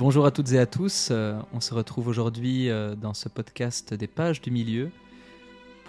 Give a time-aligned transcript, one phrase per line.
[0.00, 3.92] Bonjour à toutes et à tous, euh, on se retrouve aujourd'hui euh, dans ce podcast
[3.92, 4.90] des pages du milieu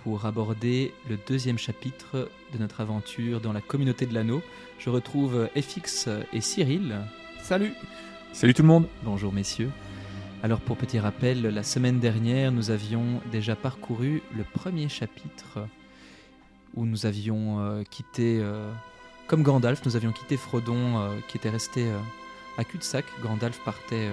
[0.04, 4.42] pour aborder le deuxième chapitre de notre aventure dans la communauté de l'anneau.
[4.80, 6.98] Je retrouve FX et Cyril.
[7.42, 7.72] Salut
[8.34, 9.72] Salut tout le monde Bonjour messieurs.
[10.44, 15.60] Alors pour petit rappel, la semaine dernière, nous avions déjà parcouru le premier chapitre
[16.76, 18.70] où nous avions euh, quitté, euh,
[19.28, 21.90] comme Gandalf, nous avions quitté Frodon euh, qui était resté
[22.58, 23.06] à cul-de-sac.
[23.22, 24.10] Gandalf partait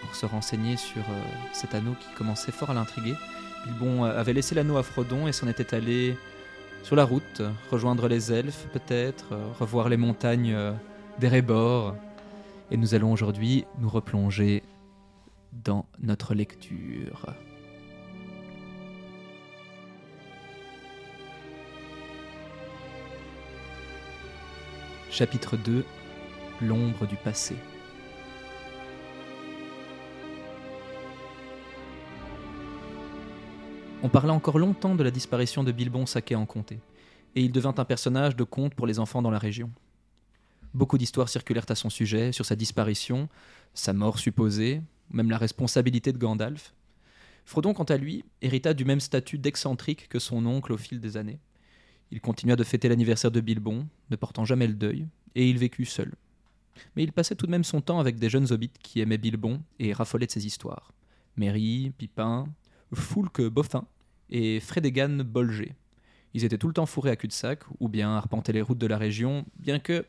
[0.00, 1.02] pour se renseigner sur
[1.52, 3.14] cet anneau qui commençait fort à l'intriguer.
[3.66, 6.16] Bilbon avait laissé l'anneau à Frodon et s'en était allé
[6.82, 10.56] sur la route, rejoindre les elfes peut-être, revoir les montagnes
[11.18, 11.96] d'Erebor.
[12.70, 14.62] Et nous allons aujourd'hui nous replonger
[15.52, 17.34] dans notre lecture.
[25.10, 25.84] Chapitre 2
[26.60, 27.56] L'ombre du passé.
[34.00, 36.78] On parla encore longtemps de la disparition de Bilbon Saquet en comté,
[37.34, 39.72] et il devint un personnage de conte pour les enfants dans la région.
[40.72, 43.28] Beaucoup d'histoires circulèrent à son sujet, sur sa disparition,
[43.74, 46.74] sa mort supposée, même la responsabilité de Gandalf.
[47.44, 51.16] Frodon, quant à lui, hérita du même statut d'excentrique que son oncle au fil des
[51.16, 51.40] années.
[52.12, 55.86] Il continua de fêter l'anniversaire de Bilbon, ne portant jamais le deuil, et il vécut
[55.86, 56.14] seul.
[56.94, 59.60] Mais il passait tout de même son temps avec des jeunes hobbits qui aimaient Bilbon
[59.80, 60.92] et raffolaient de ses histoires.
[61.36, 62.46] Merry, Pipin,
[62.92, 63.86] Foulque Boffin
[64.30, 65.74] et Frédégan Bolger.
[66.34, 68.98] Ils étaient tout le temps fourrés à cul-de-sac, ou bien arpentaient les routes de la
[68.98, 70.04] région, bien que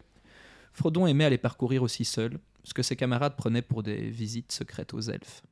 [0.74, 4.94] Frodon aimait aller parcourir aussi seul, ce que ses camarades prenaient pour des visites secrètes
[4.94, 5.44] aux elfes.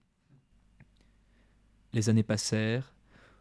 [1.94, 2.94] Les années passèrent,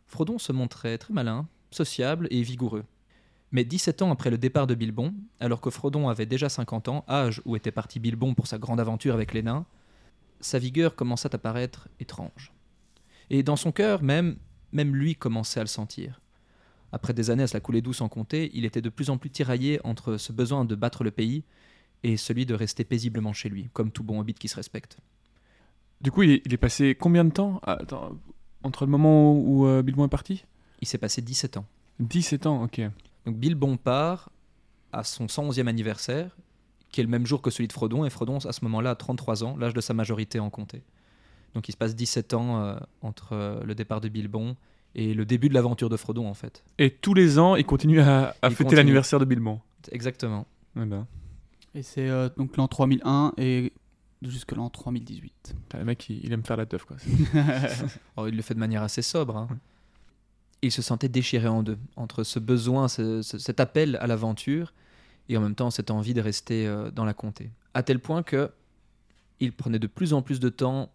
[0.06, 2.84] Frodon se montrait très malin, sociable et vigoureux.
[3.52, 7.04] Mais 17 ans après le départ de Bilbon, alors que Frodon avait déjà 50 ans,
[7.08, 9.66] âge où était parti Bilbon pour sa grande aventure avec les nains,
[10.40, 12.52] sa vigueur commença à paraître étrange.
[13.30, 14.36] Et dans son cœur même,
[14.72, 16.20] même lui commençait à le sentir.
[16.92, 19.18] Après des années à se la couler douce en comté, il était de plus en
[19.18, 21.44] plus tiraillé entre ce besoin de battre le pays
[22.02, 24.98] et celui de rester paisiblement chez lui, comme tout bon hobbit qui se respecte.
[26.00, 27.60] Du coup, il est passé combien de temps
[28.62, 30.44] entre le moment où euh, Bilbon est parti?
[30.80, 31.64] Il s'est passé 17 ans.
[32.00, 32.80] 17 ans, ok.
[33.24, 34.30] Donc Bilbon part
[34.92, 36.36] à son 111e anniversaire,
[36.90, 38.94] qui est le même jour que celui de Frodon, et Frodon, à ce moment-là, a
[38.94, 40.82] 33 ans, l'âge de sa majorité en comté.
[41.54, 44.56] Donc il se passe 17 ans euh, entre euh, le départ de Bilbon
[44.94, 46.64] et le début de l'aventure de Frodon, en fait.
[46.78, 49.60] Et tous les ans, il continue à, fêter l'anniversaire de Bilbon.
[49.92, 50.46] Exactement.
[50.76, 51.06] Eh ben.
[51.74, 53.74] Et c'est euh, donc l'an 3001 et
[54.22, 55.54] jusque l'an 3018.
[55.74, 56.96] le mec, il, aime faire la teuf, quoi.
[58.16, 59.36] oh, il le fait de manière assez sobre.
[59.36, 59.48] Hein.
[60.62, 64.72] Il se sentait déchiré en deux, entre ce besoin, cet appel à l'aventure,
[65.28, 67.50] et en même temps cette envie de rester euh, dans la comté.
[67.74, 68.50] À tel point que
[69.38, 70.90] il prenait de plus en plus de temps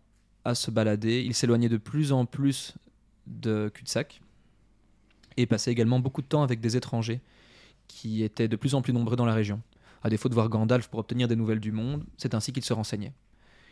[0.46, 2.74] à se balader, il s'éloignait de plus en plus
[3.28, 4.22] de cul-de-sac,
[5.38, 7.22] et passait également beaucoup de temps avec des étrangers
[7.88, 9.62] qui étaient de plus en plus nombreux dans la région
[10.03, 12.74] à défaut de voir Gandalf pour obtenir des nouvelles du monde, c'est ainsi qu'il se
[12.74, 13.13] renseignait.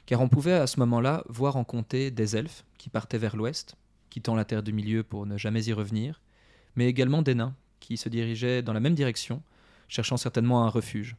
[0.06, 3.76] Car on pouvait à ce moment-là voir en comté des elfes qui partaient vers l'ouest,
[4.10, 6.22] quittant la terre du milieu pour ne jamais y revenir,
[6.76, 9.42] mais également des nains qui se dirigeaient dans la même direction,
[9.88, 11.16] cherchant certainement un refuge.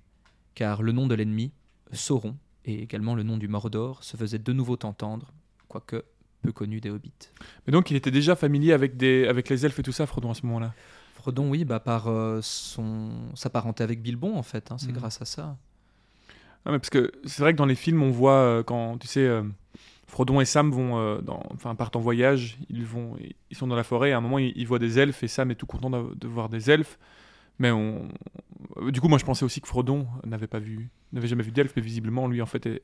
[0.54, 1.52] Car le nom de l'ennemi,
[1.92, 5.32] Sauron, et également le nom du Mordor se faisaient de nouveau entendre,
[5.70, 6.04] quoique
[6.42, 7.12] peu connu des hobbits.
[7.66, 10.30] Mais donc il était déjà familier avec, des, avec les elfes et tout ça, Frodon,
[10.30, 10.74] à ce moment-là?
[11.14, 13.10] Frodon, oui, bah, par euh, son...
[13.34, 14.72] sa parenté avec Bilbon, en fait.
[14.72, 14.94] Hein, c'est mhm.
[14.94, 15.56] grâce à ça.
[16.66, 19.26] mais parce que c'est vrai que dans les films, on voit euh, quand, tu sais,
[19.26, 19.42] euh,
[20.06, 23.16] Frodon et Sam vont, dans, enfin, partent en voyage, ils, vont,
[23.50, 25.50] ils sont dans la forêt, et à un moment, ils, voient des elfes, et Sam
[25.50, 26.98] est tout content de, voir des elfes.
[27.60, 28.08] Mais on...
[28.88, 31.74] du coup, moi, je pensais aussi que Frodon n'avait pas vu, n'avait jamais vu d'elfes,
[31.76, 32.82] mais visiblement, lui, en fait, est,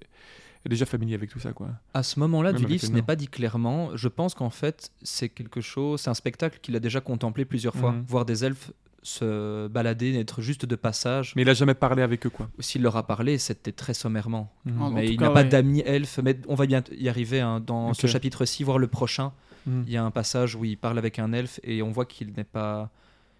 [0.69, 1.53] déjà familier avec tout ça.
[1.53, 1.69] Quoi.
[1.94, 3.97] À ce moment-là du livre, ce n'est pas dit clairement.
[3.97, 7.74] Je pense qu'en fait, c'est quelque chose, c'est un spectacle qu'il a déjà contemplé plusieurs
[7.74, 7.92] fois.
[7.92, 8.04] Mhm.
[8.09, 8.72] Voir des elfes
[9.07, 11.33] se balader, être juste de passage.
[11.36, 12.51] Mais il n'a jamais parlé avec eux, quoi.
[12.59, 14.53] S'il leur a parlé, c'était très sommairement.
[14.65, 14.92] Mhm.
[14.95, 16.18] Mais il n'a pas d'amis elfes.
[16.22, 17.60] Mais on va bien y arriver hein.
[17.60, 19.33] dans ce chapitre-ci, voire le prochain.
[19.66, 19.84] Mhm.
[19.86, 22.33] Il y a un passage où il parle avec un elfe et on voit qu'il
[22.36, 22.91] n'est pas.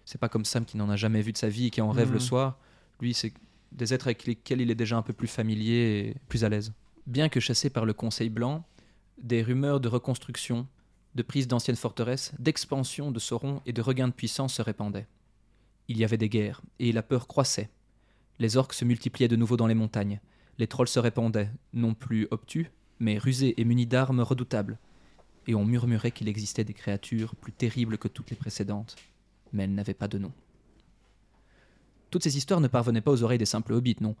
[0.05, 1.91] C'est pas comme Sam qui n'en a jamais vu de sa vie et qui en
[1.91, 2.57] rêve le soir.
[3.01, 3.33] Lui, c'est
[3.73, 6.71] des êtres avec lesquels il est déjà un peu plus familier et plus à l'aise.
[7.07, 8.65] Bien que chassés par le Conseil blanc,
[9.17, 10.67] des rumeurs de reconstruction,
[11.15, 15.07] de prise d'anciennes forteresses, d'expansion de Sauron et de regain de puissance se répandaient.
[15.87, 17.69] Il y avait des guerres, et la peur croissait.
[18.39, 20.19] Les orques se multipliaient de nouveau dans les montagnes.
[20.57, 24.77] Les trolls se répandaient, non plus obtus, mais rusés et munis d'armes redoutables.
[25.47, 28.97] Et on murmurait qu'il existait des créatures plus terribles que toutes les précédentes.
[29.53, 30.33] Mais elles n'avaient pas de nom.
[32.11, 34.17] Toutes ces histoires ne parvenaient pas aux oreilles des simples hobbits, non.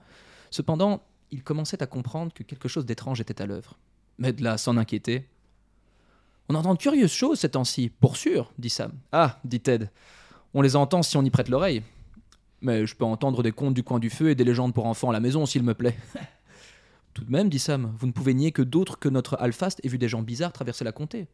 [0.51, 3.77] Cependant, il commençait à comprendre que quelque chose d'étrange était à l'œuvre.
[4.17, 5.27] mais de là s'en inquiéter.
[6.49, 8.93] On entend de curieuses choses ces temps-ci, pour sûr, dit Sam.
[9.11, 9.89] Ah, dit Ted,
[10.53, 11.83] on les entend si on y prête l'oreille.
[12.61, 15.09] Mais je peux entendre des contes du coin du feu et des légendes pour enfants
[15.09, 15.97] à la maison, s'il me plaît.
[17.13, 19.89] Tout de même, dit Sam, vous ne pouvez nier que d'autres que notre Alphast aient
[19.89, 21.27] vu des gens bizarres traverser la comté.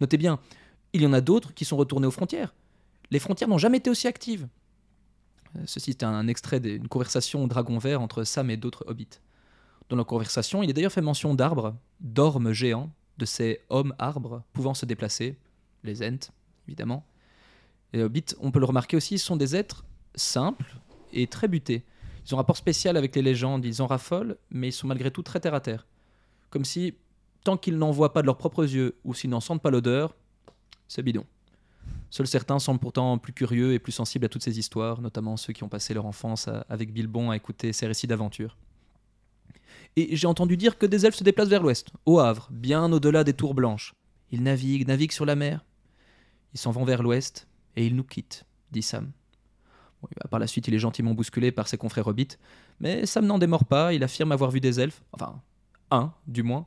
[0.00, 0.38] Notez bien,
[0.92, 2.54] il y en a d'autres qui sont retournés aux frontières.
[3.10, 4.46] Les frontières n'ont jamais été aussi actives.
[5.56, 9.18] Euh, Ceci est un extrait d'une conversation au dragon vert entre Sam et d'autres hobbits.
[9.90, 14.44] Dans la conversation, il est d'ailleurs fait mention d'arbres, d'ormes géants, de ces hommes arbres
[14.52, 15.36] pouvant se déplacer,
[15.82, 16.30] les Ents,
[16.68, 17.04] évidemment.
[17.92, 19.84] Les hobbits, on peut le remarquer aussi, sont des êtres
[20.14, 20.76] simples
[21.12, 21.84] et très butés.
[22.24, 25.10] Ils ont un rapport spécial avec les légendes, ils en raffolent, mais ils sont malgré
[25.10, 25.88] tout très terre à terre.
[26.50, 26.94] Comme si,
[27.42, 30.14] tant qu'ils n'en voient pas de leurs propres yeux ou s'ils n'en sentent pas l'odeur,
[30.86, 31.26] c'est bidon.
[32.10, 35.52] Seuls certains semblent pourtant plus curieux et plus sensibles à toutes ces histoires, notamment ceux
[35.52, 38.56] qui ont passé leur enfance avec Bilbon à écouter ces récits d'aventure.
[39.96, 43.24] Et j'ai entendu dire que des elfes se déplacent vers l'ouest, au Havre, bien au-delà
[43.24, 43.94] des tours blanches.
[44.30, 45.64] Ils naviguent, naviguent sur la mer.
[46.54, 49.10] Ils s'en vont vers l'ouest et ils nous quittent, dit Sam.
[50.02, 52.36] Bon, par la suite, il est gentiment bousculé par ses confrères hobbits,
[52.80, 55.40] mais Sam n'en démord pas, il affirme avoir vu des elfes, enfin,
[55.90, 56.66] un du moins,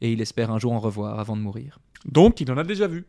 [0.00, 1.78] et il espère un jour en revoir avant de mourir.
[2.06, 3.04] Donc, il en a déjà vu.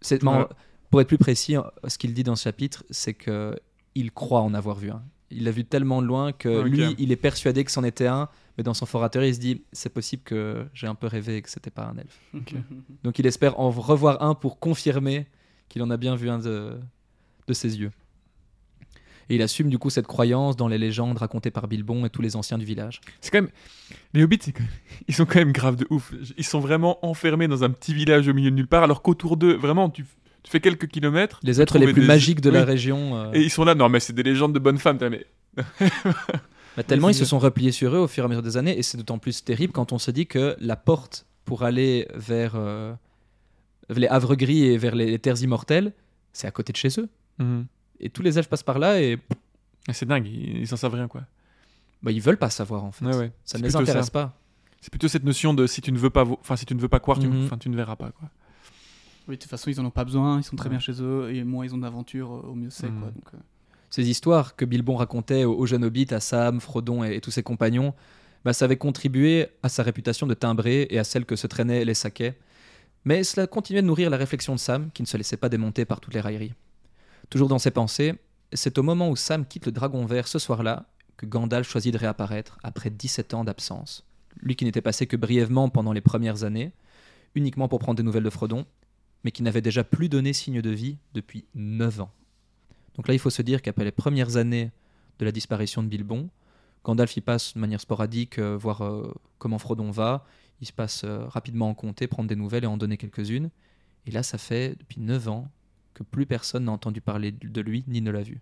[0.00, 0.30] C'est Ouais.
[0.30, 0.48] marrant,
[0.90, 1.56] Pour être plus précis,
[1.88, 3.58] ce qu'il dit dans ce chapitre, c'est que
[3.96, 5.02] il croit en avoir vu un.
[5.30, 8.28] Il l'a vu tellement de loin que lui, il est persuadé que c'en était un,
[8.56, 11.42] mais dans son forateur, il se dit c'est possible que j'ai un peu rêvé et
[11.42, 12.20] que c'était pas un elfe.
[13.02, 15.26] Donc il espère en revoir un pour confirmer
[15.68, 16.78] qu'il en a bien vu un de,
[17.48, 17.90] de ses yeux.
[19.28, 22.22] Et il assume du coup cette croyance dans les légendes racontées par Bilbon et tous
[22.22, 23.00] les anciens du village.
[23.20, 23.50] C'est quand même.
[24.14, 24.70] Les hobbits, c'est quand même-
[25.08, 26.14] ils sont quand même graves de ouf.
[26.38, 29.36] Ils sont vraiment enfermés dans un petit village au milieu de nulle part, alors qu'autour
[29.36, 30.04] d'eux, vraiment, tu,
[30.46, 31.40] tu fais quelques kilomètres.
[31.42, 33.16] Les êtres les plus des- magiques de la région.
[33.16, 34.96] euh, Et ils sont là, non, mais c'est des légendes de bonnes femmes.
[34.96, 35.26] t'as- Mais...
[36.76, 38.78] Bah, tellement ils se sont repliés sur eux au fur et à mesure des années,
[38.78, 42.52] et c'est d'autant plus terrible quand on se dit que la porte pour aller vers
[42.54, 42.92] euh,
[43.88, 45.92] les Havres Gris et vers les, les terres immortelles,
[46.32, 47.08] c'est à côté de chez eux.
[48.00, 49.18] Et tous les elfes passent par là et
[49.92, 51.22] C'est dingue, ils, s'en savent rien, quoi.
[52.02, 53.04] bah, ils veulent pas savoir en fait.
[53.06, 53.32] Ouais, ouais.
[53.44, 54.10] Ça ne les intéresse ça.
[54.12, 54.38] pas.
[54.82, 56.88] C'est plutôt cette notion de si tu ne veux pas, enfin si tu ne veux
[56.88, 57.48] pas croire, tu, Mhm.
[57.58, 58.28] tu ne verras pas, quoi.
[59.28, 60.70] Oui, de toute façon, ils en ont pas besoin, ils sont très Ouais.
[60.70, 62.88] bien chez eux, et moins ils ont d'aventure, euh, au mieux c'est.
[62.88, 63.38] Quoi, donc, euh,
[63.90, 67.30] Ces histoires que Bilbon racontait aux, aux jeunes hobbits, à Sam, Frodon et, et tous
[67.32, 67.92] ses compagnons,
[68.44, 71.84] bah, ça avait contribué à sa réputation de timbré et à celle que se traînaient
[71.84, 72.38] les saquets.
[73.04, 75.84] Mais cela continuait de nourrir la réflexion de Sam, qui ne se laissait pas démonter
[75.84, 76.54] par toutes les railleries.
[77.30, 78.14] Toujours dans ses pensées,
[78.52, 80.86] c'est au moment où Sam quitte le Dragon Vert ce soir-là
[81.16, 84.04] que Gandalf choisit de réapparaître après 17 ans d'absence.
[84.40, 86.72] Lui qui n'était passé que brièvement pendant les premières années,
[87.34, 88.66] uniquement pour prendre des nouvelles de Frodon,
[89.26, 92.12] mais qui n'avait déjà plus donné signe de vie depuis 9 ans.
[92.94, 94.70] Donc là, il faut se dire qu'après les premières années
[95.18, 96.30] de la disparition de Bilbon,
[96.84, 100.24] Gandalf y passe de manière sporadique, euh, voir euh, comment Frodon va.
[100.60, 103.50] Il se passe euh, rapidement en comté, prendre des nouvelles et en donner quelques-unes.
[104.06, 105.50] Et là, ça fait depuis 9 ans
[105.94, 108.40] que plus personne n'a entendu parler de lui ni ne l'a vu.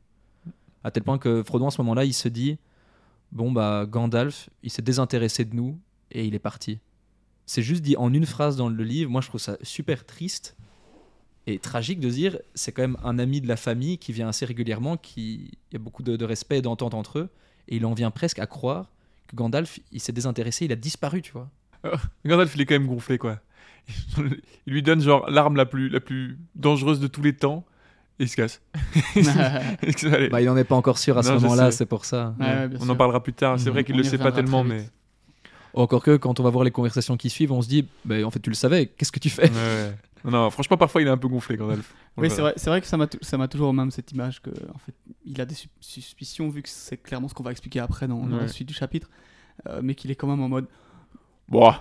[0.84, 2.58] À tel point que Frodon, à ce moment-là, il se dit
[3.32, 6.78] Bon, bah, Gandalf, il s'est désintéressé de nous et il est parti.
[7.46, 9.10] C'est juste dit en une phrase dans le livre.
[9.10, 10.54] Moi, je trouve ça super triste
[11.46, 14.44] et tragique de dire c'est quand même un ami de la famille qui vient assez
[14.46, 17.28] régulièrement, qui il y a beaucoup de, de respect et d'entente entre eux,
[17.68, 18.90] et il en vient presque à croire
[19.28, 21.48] que Gandalf, il s'est désintéressé, il a disparu, tu vois.
[22.26, 23.40] Gandalf, il est quand même gonflé, quoi.
[24.66, 27.64] Il lui donne genre l'arme la plus, la plus dangereuse de tous les temps,
[28.18, 28.60] et il se casse.
[30.30, 32.34] Bah, il n'en est pas encore sûr à ce Non, moment-là, c'est pour ça.
[32.38, 33.58] Ouais, ouais, bien on en parlera plus tard.
[33.58, 33.72] C'est Mhm.
[33.72, 34.88] vrai qu'il On le sait pas tellement, mais.
[35.74, 38.30] Encore que quand on va voir les conversations qui suivent, on se dit bah, en
[38.30, 39.50] fait, tu le savais, qu'est-ce que tu fais?
[39.50, 39.94] Ouais, ouais.
[40.24, 41.94] Non, non, franchement, parfois, il est un peu gonflé, Gandalf.
[42.16, 42.96] Oui, le c'est vrai, vrai que ça
[43.36, 44.94] m'a toujours même cette image que en fait,
[45.26, 48.26] il a des sus- suspicions vu que c'est clairement ce qu'on va expliquer après dans,
[48.26, 49.10] dans la suite du chapitre,
[49.68, 50.66] euh, mais qu'il est quand même en mode
[51.48, 51.74] Bon,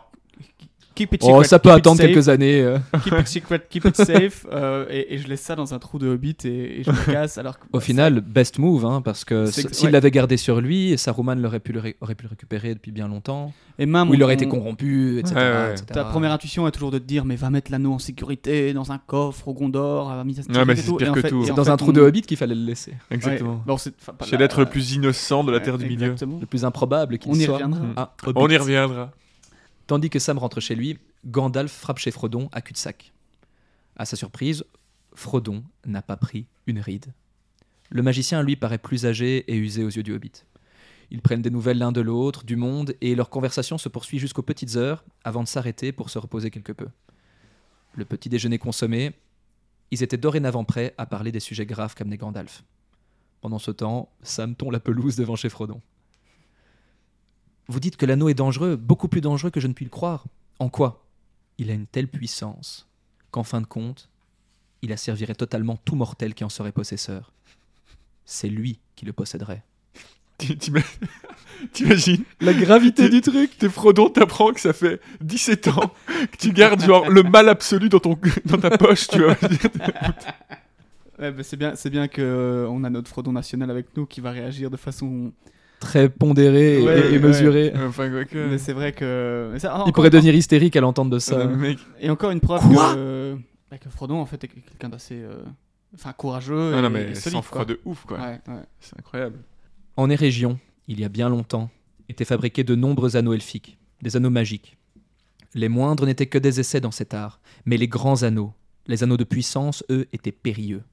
[0.95, 2.61] keep it Oh, secret, ça peut keep it attendre safe, quelques années.
[2.61, 2.77] euh.
[3.03, 5.99] keep it secret, keep it safe, euh, et, et je laisse ça dans un trou
[5.99, 7.37] de hobbit et, et je me casse.
[7.37, 9.91] Alors que, Au bah, final, best move, hein, parce que s'il ouais.
[9.91, 13.51] l'avait gardé sur lui, Saruman l'aurait pu le aurait pu le récupérer depuis bien longtemps,
[13.79, 15.35] et même ou il on- aurait été corrompu, etc.
[15.35, 15.71] Ouais, ouais.
[15.71, 15.85] etc.
[15.93, 18.91] Ta première intuition est toujours de te dire mais va mettre l'anneau en sécurité dans
[18.91, 20.33] un coffre au Gondor, à mais
[20.75, 20.95] c'est tout.
[20.97, 21.41] pire Et que fait- tout.
[21.43, 22.93] et C'est en dans fait, un trou on- de Hobbit qu'il fallait le laisser.
[23.11, 23.53] exactement.
[23.53, 23.93] Ouais, bon, c'est-
[24.37, 26.11] l'être le plus innocent de la Ouais, Terre du Milieu.
[26.11, 26.39] exactement.
[26.39, 27.53] Le plus improbable qu'il On y soit.
[27.55, 28.13] reviendra.
[28.25, 28.33] Hobbit.
[28.35, 29.11] On y reviendra.
[29.93, 33.13] Tandis que Sam rentre chez lui, Gandalf frappe chez Frodon à cul-de-sac.
[33.95, 34.65] À sa surprise,
[35.13, 37.13] Frodon n'a pas pris une ride.
[37.91, 40.45] Le magicien, lui, paraît plus âgé et usé aux yeux du hobbit.
[41.11, 44.41] Ils prennent des nouvelles l'un de l'autre, du monde, et leur conversation se poursuit jusqu'aux
[44.41, 46.87] petites heures, avant de s'arrêter pour se reposer quelque peu.
[47.93, 49.11] Le petit déjeuner consommé,
[49.91, 52.63] ils étaient dorénavant prêts à parler des sujets graves qu'amenait Gandalf.
[53.41, 55.83] Pendant ce temps, Sam tombe la pelouse devant chez Frodon.
[57.67, 60.25] Vous dites que l'anneau est dangereux, beaucoup plus dangereux que je ne puis le croire.
[60.59, 61.05] En quoi?
[61.57, 62.87] Il a une telle puissance
[63.31, 64.09] qu'en fin de compte,
[64.81, 67.31] il asservirait totalement tout mortel qui en serait possesseur.
[68.25, 69.63] C'est lui qui le posséderait.
[71.71, 75.93] T'imagines La gravité du truc T'es Frodon, t'apprends que ça fait 17 ans
[76.31, 79.37] que tu gardes genre le mal absolu dans, ton, dans ta poche, tu vois.
[81.19, 84.05] Ouais, bah, c'est bien, c'est bien que euh, on a notre Frodon national avec nous
[84.05, 85.31] qui va réagir de façon.
[85.83, 87.19] Très pondéré et- Ouais, et, ouais.
[87.19, 87.73] mesuré.
[87.75, 88.47] enfin, quoi que...
[88.49, 89.49] Mais c'est vrai que.
[89.51, 91.39] mais ça- ah, Il encore- pourrait devenir hystérique à l'entendre de ça.
[91.39, 91.77] Euh, mec.
[91.99, 93.35] Et encore une preuve Quoi que,
[93.69, 95.43] bah, que Frodon en fait est quelqu'un d'assez, euh,
[95.93, 97.35] enfin courageux Ah et, non, et mais solide.
[97.35, 98.17] sans froid de ouf, quoi.
[98.17, 98.61] Ouais, ouais.
[98.79, 99.39] C'est incroyable.
[99.97, 101.69] En Érégion, il y a bien longtemps,
[102.07, 104.77] étaient fabriqués de nombreux anneaux elfiques, des anneaux magiques.
[105.53, 108.53] Les moindres n'étaient que des essais dans cet art, mais les grands anneaux,
[108.87, 110.83] les anneaux de puissance, eux, étaient périlleux.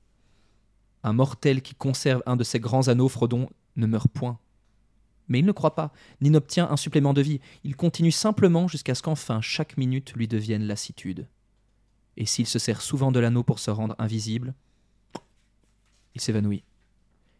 [1.04, 4.36] Un mortel qui conserve un de ces grands anneaux, Frodon, ne meurt point.
[5.30, 7.40] Mais il ne croit pas, ni n'obtient un supplément de vie.
[7.64, 11.26] Il continue simplement jusqu'à ce qu'enfin chaque minute lui devienne lassitude.
[12.16, 14.54] Et s'il se sert souvent de l'anneau pour se rendre invisible,
[16.14, 16.64] il s'évanouit.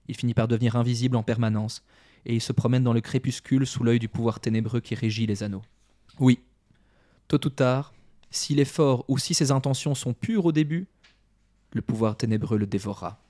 [0.09, 1.83] Il finit par devenir invisible en permanence,
[2.25, 5.43] et il se promène dans le crépuscule sous l'œil du pouvoir ténébreux qui régit les
[5.43, 5.63] anneaux.
[6.21, 6.41] Oui,
[7.29, 7.93] tôt ou tard,
[8.31, 10.87] s'il est fort ou si ses intentions sont pures au début,
[11.73, 13.21] le pouvoir ténébreux le dévorera.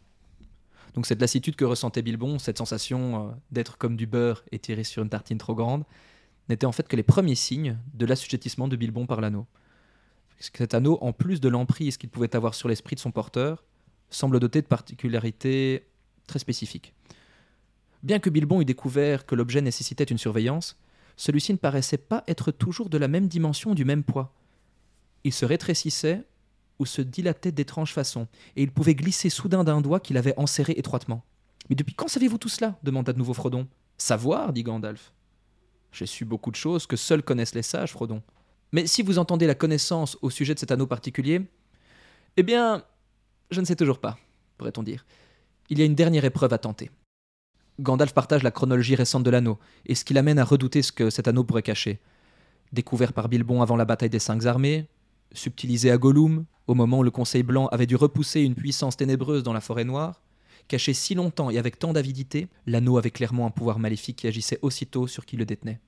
[0.94, 5.02] Donc cette lassitude que ressentait Bilbon, cette sensation euh, d'être comme du beurre étiré sur
[5.02, 5.84] une tartine trop grande,
[6.48, 9.46] n'était en fait que les premiers signes de l'assujettissement de Bilbon par l'anneau.
[10.40, 13.64] Cet anneau, en plus de l'emprise qu'il pouvait avoir sur l'esprit de son porteur,
[14.08, 15.86] semble doté de particularités
[16.26, 16.94] très spécifiques.
[18.02, 20.78] Bien que Bilbon eût découvert que l'objet nécessitait une surveillance,
[21.16, 24.32] celui-ci ne paraissait pas être toujours de la même dimension, du même poids.
[25.22, 26.24] Il se rétrécissait
[26.80, 30.72] ou se dilatait d'étranges façons, et il pouvait glisser soudain d'un doigt qu'il avait enserré
[30.76, 31.22] étroitement.
[31.68, 32.76] Mais depuis quand savez-vous tout cela?
[32.82, 33.68] demanda de nouveau Frodon.
[33.98, 35.12] Savoir, dit Gandalf.
[35.92, 38.22] J'ai su beaucoup de choses que seuls connaissent les sages, Frodon.
[38.72, 41.42] Mais si vous entendez la connaissance au sujet de cet anneau particulier,
[42.36, 42.82] eh bien,
[43.50, 44.18] je ne sais toujours pas,
[44.56, 45.04] pourrait-on dire.
[45.68, 46.90] Il y a une dernière épreuve à tenter.
[47.78, 51.10] Gandalf partage la chronologie récente de l'anneau, et ce qui l'amène à redouter ce que
[51.10, 52.00] cet anneau pourrait cacher.
[52.72, 54.88] Découvert par Bilbon avant la bataille des cinq armées,
[55.32, 59.42] subtilisé à Gollum, au moment où le Conseil Blanc avait dû repousser une puissance ténébreuse
[59.42, 60.22] dans la forêt noire,
[60.68, 64.58] caché si longtemps et avec tant d'avidité, l'anneau avait clairement un pouvoir maléfique qui agissait
[64.62, 65.80] aussitôt sur qui le détenait.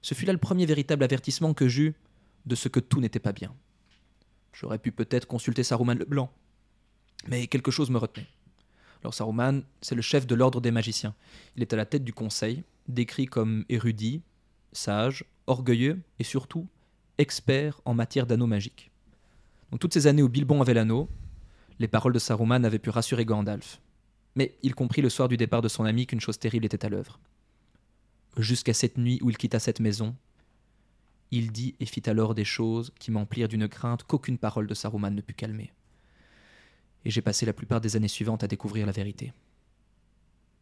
[0.00, 1.94] Ce fut là le premier véritable avertissement que j'eus
[2.46, 3.54] de ce que tout n'était pas bien.
[4.52, 6.30] J'aurais pu peut-être consulter Saruman le Blanc,
[7.26, 8.28] mais quelque chose me retenait.
[9.02, 11.14] Alors Saruman, c'est le chef de l'ordre des magiciens.
[11.56, 14.22] Il est à la tête du conseil, décrit comme érudit,
[14.72, 16.68] sage, orgueilleux et surtout
[17.18, 18.90] expert en matière d'anneaux magiques.
[19.70, 21.08] Donc toutes ces années où Bilbon avait l'anneau,
[21.78, 23.80] les paroles de Saruman avaient pu rassurer Gandalf.
[24.34, 26.88] Mais il comprit le soir du départ de son ami qu'une chose terrible était à
[26.88, 27.18] l'œuvre.
[28.38, 30.14] Jusqu'à cette nuit où il quitta cette maison,
[31.30, 35.14] il dit et fit alors des choses qui m'emplirent d'une crainte qu'aucune parole de Saruman
[35.14, 35.72] ne put calmer.
[37.04, 39.32] Et j'ai passé la plupart des années suivantes à découvrir la vérité.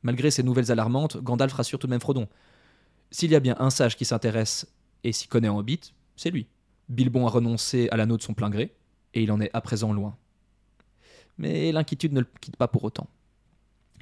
[0.02, 2.28] Malgré ces nouvelles alarmantes, Gandalf rassure tout de même Frodon.
[3.10, 4.66] S'il y a bien un sage qui s'intéresse
[5.04, 6.46] et s'y connaît en Hobbit, c'est lui.
[6.90, 8.74] Bilbon a renoncé à l'anneau de son plein gré,
[9.14, 10.18] et il en est à présent loin.
[11.38, 13.08] Mais l'inquiétude ne le quitte pas pour autant.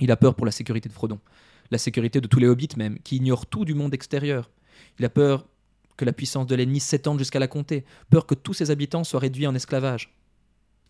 [0.00, 1.20] Il a peur pour la sécurité de Frodon,
[1.70, 4.50] la sécurité de tous les hobbits même, qui ignorent tout du monde extérieur.
[4.98, 5.46] Il a peur
[5.96, 9.20] que la puissance de l'ennemi s'étende jusqu'à la comté, peur que tous ses habitants soient
[9.20, 10.12] réduits en esclavage.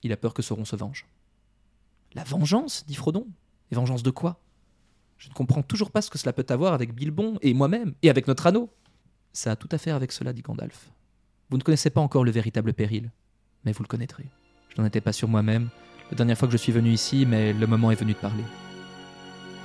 [0.02, 1.06] Il a peur que Sauron se venge.
[2.14, 3.26] La vengeance dit Frodon.
[3.70, 4.40] Et vengeance de quoi?
[5.18, 8.08] Je ne comprends toujours pas ce que cela peut avoir avec Bilbon et moi-même, et
[8.08, 8.70] avec notre anneau.
[9.34, 10.90] Ça a tout à faire avec cela, dit Gandalf.
[11.50, 13.10] Vous ne connaissez pas encore le véritable péril,
[13.64, 14.26] mais vous le connaîtrez.
[14.68, 15.70] Je n'en étais pas sûr moi-même,
[16.10, 18.44] la dernière fois que je suis venu ici, mais le moment est venu de parler.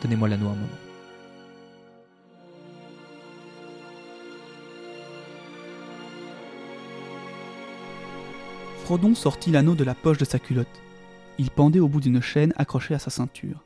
[0.01, 0.67] Donnez-moi l'anneau un moment.
[8.83, 10.81] Frodon sortit l'anneau de la poche de sa culotte.
[11.37, 13.63] Il pendait au bout d'une chaîne accrochée à sa ceinture.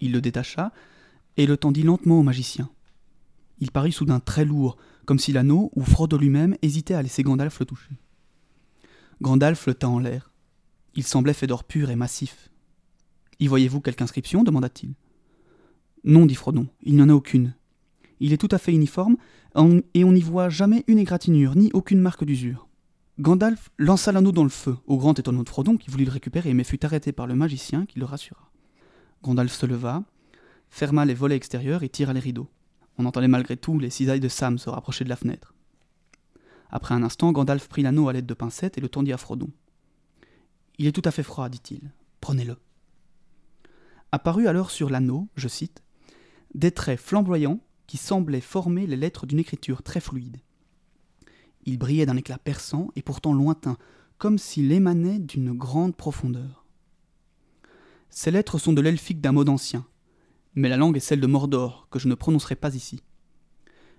[0.00, 0.72] Il le détacha
[1.36, 2.70] et le tendit lentement au magicien.
[3.60, 7.58] Il parut soudain très lourd, comme si l'anneau, ou Frodo lui-même, hésitait à laisser Gandalf
[7.60, 7.90] le toucher.
[9.20, 10.32] Gandalf le tint en l'air.
[10.94, 12.50] Il semblait fait d'or pur et massif.
[13.38, 14.44] Y voyez-vous quelque inscription?
[14.44, 14.94] demanda-t-il.
[16.04, 17.54] Non, dit Frodon, il n'y en a aucune.
[18.20, 19.16] Il est tout à fait uniforme,
[19.94, 22.68] et on n'y voit jamais une égratignure, ni aucune marque d'usure.
[23.18, 26.54] Gandalf lança l'anneau dans le feu, au grand étonnement de Frodon qui voulut le récupérer,
[26.54, 28.50] mais fut arrêté par le magicien qui le rassura.
[29.22, 30.02] Gandalf se leva,
[30.70, 32.48] ferma les volets extérieurs et tira les rideaux.
[32.98, 35.54] On entendait malgré tout les cisailles de Sam se rapprocher de la fenêtre.
[36.70, 39.50] Après un instant, Gandalf prit l'anneau à l'aide de pincettes et le tendit à Frodon.
[40.78, 41.92] Il est tout à fait froid, dit-il.
[42.20, 42.56] Prenez-le.
[44.10, 45.82] Apparut alors sur l'anneau, je cite,
[46.54, 50.38] des traits flamboyants qui semblaient former les lettres d'une écriture très fluide.
[51.64, 53.76] Il brillait d'un éclat perçant et pourtant lointain,
[54.18, 56.64] comme s'il émanait d'une grande profondeur.
[58.10, 59.86] Ces lettres sont de l'elfique d'un mode ancien,
[60.54, 63.02] mais la langue est celle de Mordor, que je ne prononcerai pas ici.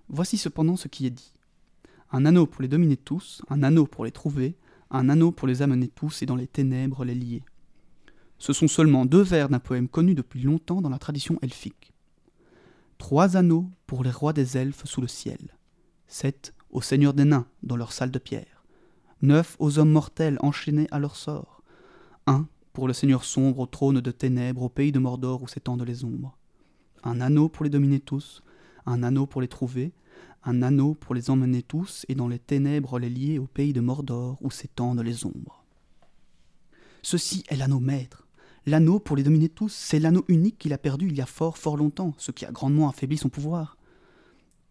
[0.10, 1.34] Voici cependant ce qui est dit.
[2.12, 4.56] Un anneau pour les dominer tous, un anneau pour les trouver,
[4.92, 7.44] un anneau pour les amener tous et dans les ténèbres les lier.
[8.38, 11.94] Ce sont seulement deux vers d'un poème connu depuis longtemps dans la tradition elfique.
[12.98, 15.58] Trois anneaux pour les rois des elfes sous le ciel,
[16.08, 18.64] sept aux seigneurs des nains dans leur salle de pierre,
[19.22, 21.64] neuf aux hommes mortels enchaînés à leur sort,
[22.28, 25.84] un pour le seigneur sombre au trône de ténèbres au pays de Mordor où s'étendent
[25.84, 26.38] les ombres,
[27.04, 28.44] un anneau pour les dominer tous,
[28.86, 29.94] un anneau pour les trouver,
[30.44, 33.82] un anneau pour les emmener tous et dans les ténèbres les lier au pays de
[33.82, 35.64] Mordor où s'étendent les ombres.
[37.02, 38.28] Ceci est l'anneau maître.
[38.66, 41.58] L'anneau pour les dominer tous, c'est l'anneau unique qu'il a perdu il y a fort
[41.58, 43.78] fort longtemps, ce qui a grandement affaibli son pouvoir.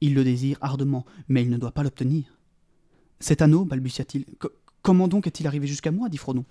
[0.00, 2.38] Il le désire ardemment, mais il ne doit pas l'obtenir.
[3.20, 4.24] Cet anneau, balbutia-t-il,
[4.80, 6.44] comment donc est-il arrivé jusqu'à moi dit Frodon.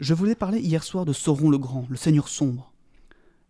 [0.00, 2.71] Je vous ai parlé hier soir de Sauron le Grand, le Seigneur sombre.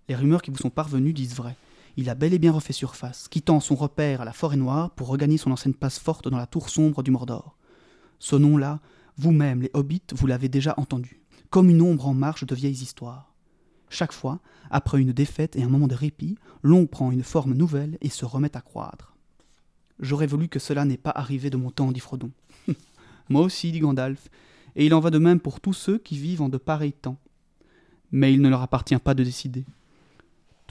[0.09, 1.57] Les rumeurs qui vous sont parvenues disent vrai
[1.97, 5.09] il a bel et bien refait surface, quittant son repère à la forêt noire pour
[5.09, 7.57] regagner son ancienne passe forte dans la tour sombre du Mordor.
[8.19, 8.81] Ce nom-là,
[9.19, 13.35] vous-même, les hobbits, vous l'avez déjà entendu, comme une ombre en marche de vieilles histoires.
[13.91, 14.41] Chaque fois,
[14.71, 18.25] après une défaite et un moment de répit, l'ombre prend une forme nouvelle et se
[18.25, 19.15] remet à croître.
[20.01, 22.31] J'aurais voulu que cela n'ait pas arrivé de mon temps, dit Frodon.
[23.29, 24.31] Moi aussi, dit Gandalf,
[24.77, 27.19] et il en va de même pour tous ceux qui vivent en de pareils temps.
[28.13, 29.67] Mais il ne leur appartient pas de décider.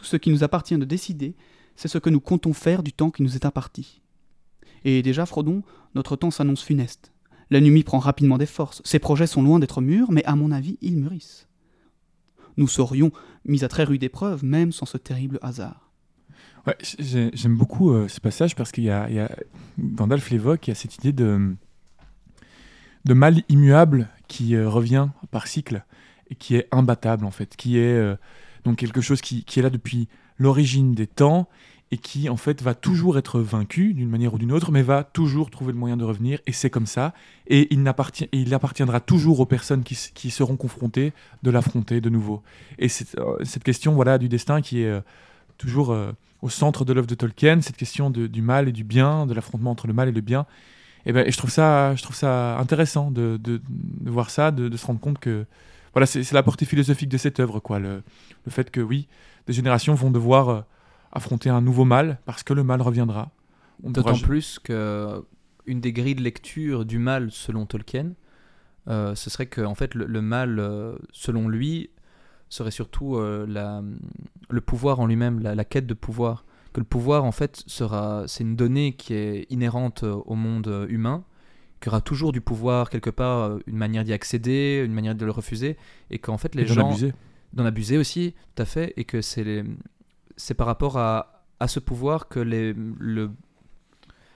[0.01, 1.35] Tout ce qui nous appartient de décider,
[1.75, 4.01] c'est ce que nous comptons faire du temps qui nous est imparti.
[4.83, 5.61] Et déjà, Frodon,
[5.93, 7.11] notre temps s'annonce funeste.
[7.51, 8.81] L'ennemi prend rapidement des forces.
[8.83, 11.47] Ses projets sont loin d'être mûrs, mais à mon avis, ils mûrissent.
[12.57, 13.11] Nous serions
[13.45, 15.91] mis à très rude épreuve, même sans ce terrible hasard.
[16.97, 19.29] J'aime beaucoup euh, ce passage parce qu'il y, a,
[19.77, 21.55] Gandalf l'évoque, il y a cette idée de,
[23.05, 25.85] de mal immuable qui euh, revient par cycle
[26.31, 28.15] et qui est imbattable en fait, qui est euh,
[28.65, 31.47] donc quelque chose qui, est là depuis l'origine des temps
[31.91, 35.03] et qui en fait va toujours être vaincu d'une manière ou d'une autre, mais va
[35.03, 37.13] toujours trouver le moyen de revenir, et c'est comme ça,
[37.47, 37.83] et il,
[38.31, 41.11] il appartiendra toujours aux personnes qui, seront confrontées
[41.43, 42.43] de l'affronter de nouveau.
[42.79, 45.01] Et euh, cette question voilà, du destin qui est euh,
[45.57, 49.25] toujours euh, au centre de l'œuvre de Tolkien, cette question du mal et du bien,
[49.25, 50.45] de l'affrontement entre le mal et le bien,
[51.05, 53.39] et, ben, je, trouve ça, je trouve ça intéressant de,
[54.05, 55.45] voir ça, de, se rendre compte que
[55.93, 57.79] voilà, c'est la portée philosophique de cette œuvre, quoi.
[57.79, 58.03] Le,
[58.47, 59.07] fait que oui,
[59.47, 60.61] des générations vont devoir euh,
[61.11, 63.31] affronter un nouveau mal parce que le mal reviendra.
[63.83, 65.23] D'autant plus que
[65.65, 68.13] une des grilles de lecture du mal selon Tolkien,
[68.87, 71.89] euh, ce serait que en fait le, mal, euh, selon lui,
[72.49, 73.81] serait surtout la,
[74.49, 76.45] le pouvoir en lui-même, la, la, quête de pouvoir.
[76.73, 81.23] Que le pouvoir en fait sera, c'est une donnée qui est inhérente au monde humain
[81.81, 85.15] qu'il y aura toujours du pouvoir quelque part, euh, une manière d'y accéder, une manière
[85.15, 85.77] de le refuser,
[86.09, 86.95] et qu'en fait les gens
[87.53, 89.65] d'en abuser aussi, tout à fait, et que c'est
[90.37, 93.31] c'est par rapport à, à ce pouvoir que les, le,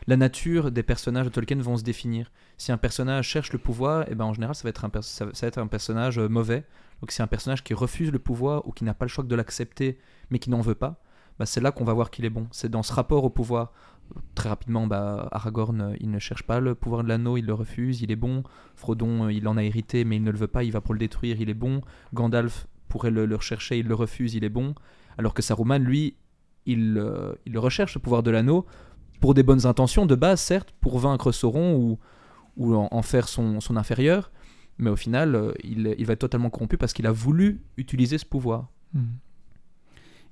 [0.07, 2.31] la nature des personnages de Tolkien vont se définir.
[2.57, 5.01] Si un personnage cherche le pouvoir, et eh ben en général ça va être un,
[5.01, 6.65] ça va être un personnage euh, mauvais.
[7.01, 9.35] Donc c'est un personnage qui refuse le pouvoir ou qui n'a pas le choix de
[9.35, 9.97] l'accepter,
[10.29, 11.01] mais qui n'en veut pas.
[11.39, 12.47] Bah, c'est là qu'on va voir qu'il est bon.
[12.51, 13.71] C'est dans ce rapport au pouvoir
[14.35, 17.53] très rapidement, bah, Aragorn, euh, il ne cherche pas le pouvoir de l'anneau, il le
[17.53, 18.43] refuse, il est bon.
[18.75, 20.93] Frodon, euh, il en a hérité, mais il ne le veut pas, il va pour
[20.93, 21.81] le détruire, il est bon.
[22.13, 24.75] Gandalf pourrait le, rechercher, il le refuse, il est bon.
[25.17, 26.15] Alors que Saruman, lui,
[26.65, 28.65] il, euh, il recherche le pouvoir de l'anneau
[29.19, 31.99] pour des bonnes intentions, de base, certes, pour vaincre Sauron ou,
[32.57, 34.31] ou en, faire son, inférieur.
[34.77, 38.25] Mais au final, il, il, va être totalement corrompu parce qu'il a voulu utiliser ce
[38.25, 38.67] pouvoir.
[38.93, 39.03] Mmh.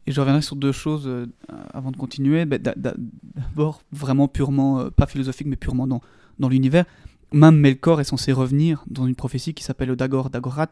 [0.06, 1.28] Et je reviendrai sur deux choses euh,
[1.74, 2.46] avant de continuer.
[2.46, 6.02] Bah, d'abord, vraiment purement, euh, pas philosophique, mais purement dans,
[6.40, 6.86] dans l'univers.
[7.32, 10.70] Même Melkor est censé revenir dans une prophétie qui s'appelle le Dagor Dagorat.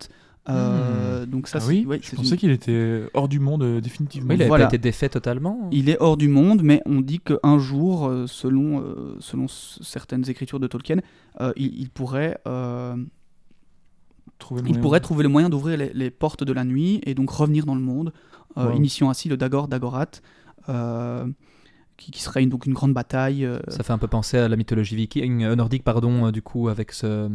[0.50, 1.30] Euh, hmm.
[1.30, 4.34] donc ça, ah oui, je pensais qu'il était hors du monde définitivement.
[4.34, 5.70] il a été défait totalement.
[5.72, 8.84] Il est hors du monde, mais on dit qu'un jour, selon,
[9.20, 10.98] selon certaines écritures de Tolkien,
[11.56, 12.40] il, pourrait
[14.40, 17.30] trouver il pourrait trouver le moyen d'ouvrir les, les, portes de la nuit et donc
[17.30, 18.12] revenir dans le monde
[18.58, 20.08] euh, initiant ainsi le Dagor Dagorat.
[20.70, 21.28] Euh,
[21.98, 23.46] qui, serait une, donc une grande bataille.
[23.46, 23.60] Euh.
[23.68, 27.30] Ça fait un peu penser à la mythologie viking, nordique, pardon, du coup, avec ce.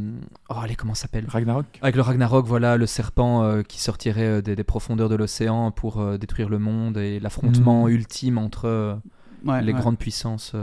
[0.48, 1.24] Oh, allez, comment ça s'appelle?
[1.28, 6.48] Ragnarok Avec le Ragnarok, voilà, le serpent qui sortirait des, profondeurs de l'océan pour détruire
[6.48, 7.90] le monde et l'affrontement hmm.
[7.90, 8.98] ultime entre
[9.44, 10.56] les grandes puissances.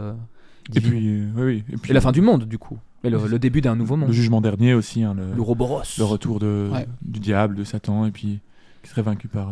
[0.75, 2.77] et puis, oui, et puis, la fin du monde, du coup.
[3.05, 4.09] Et le, début d'un nouveau monde.
[4.09, 5.03] Le jugement dernier aussi.
[5.03, 6.69] Hein, le, le Le retour de,
[7.01, 8.41] du diable, de Satan, et puis
[8.83, 9.47] qui serait vaincu par,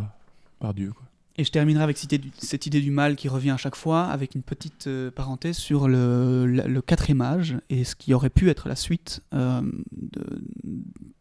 [1.37, 4.43] Et je terminerai avec cette idée du- mal qui revient à chaque fois, avec une
[4.43, 8.67] petite euh, parenthèse sur le, le, le quatrième âge et ce qui aurait pu être
[8.67, 9.61] la suite euh,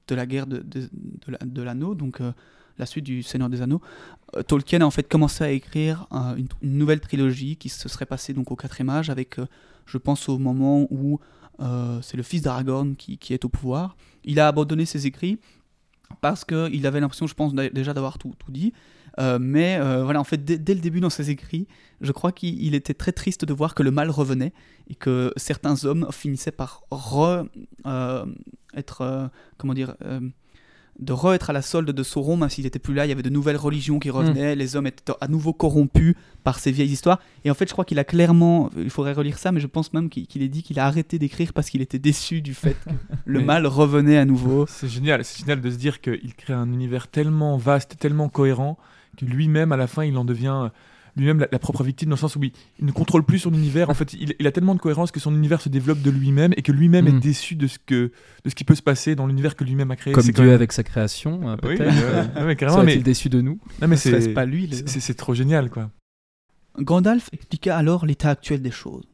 [0.08, 2.32] de, la guerre de, de, de la- de l'anneau, donc euh,
[2.78, 3.80] la suite du Seigneur des Anneaux.
[4.48, 8.50] Tolkien a en fait commencé à écrire une, nouvelle trilogie qui se serait passée donc
[8.50, 9.36] au quatrième âge, avec,
[9.86, 11.20] je pense, au moment où
[12.00, 13.96] c'est le fils d'Aragorn qui, est au pouvoir.
[14.24, 15.38] Il a abandonné ses écrits
[16.20, 18.72] parce qu'il avait l'impression, je pense, déjà d'avoir tout dit.
[19.18, 21.66] Euh, mais euh, voilà, en fait, dès, dès le début dans ses écrits,
[22.00, 24.52] je crois qu'il il était très triste de voir que le mal revenait
[24.88, 27.44] et que certains hommes finissaient par re,
[27.86, 28.26] euh,
[28.74, 29.94] être, comment dire,
[31.00, 33.06] de re-être à la solde de Sauron, même s'il n'était plus là.
[33.06, 36.58] Il y avait de nouvelles religions qui revenaient, les hommes étaient à nouveau corrompus par
[36.58, 37.20] ces vieilles histoires.
[37.44, 39.92] Et en fait, je crois qu'il a clairement, il faudrait relire ça, mais je pense
[39.94, 42.90] même qu'il ait dit qu'il a arrêté d'écrire parce qu'il était déçu du fait que
[43.24, 44.66] le mal revenait à nouveau.
[44.68, 48.78] C'est génial, c'est génial de se dire qu'il crée un univers tellement vaste, tellement cohérent,
[49.20, 50.68] que lui-même, à la fin, il en devient euh,
[51.16, 53.52] lui-même la, la propre victime, dans le sens où il, il ne contrôle plus son
[53.52, 53.90] univers.
[53.90, 56.52] En fait, il, il a tellement de cohérence que son univers se développe de lui-même
[56.56, 57.16] et que lui-même Mm.
[57.16, 58.12] est déçu de ce, que,
[58.44, 60.12] de ce qui peut se passer dans l'univers que lui-même a créé.
[60.14, 61.92] Comme Dieu quand même- avec sa création, euh, Oui, peut-être.
[61.94, 63.58] euh, ouais, ouais, carrément, Serait-il mais, déçu de nous?
[63.82, 65.90] Non, mais c'est pas lui, les- c'est trop génial, quoi.
[66.78, 69.04] Gandalf expliqua alors l'état actuel des choses.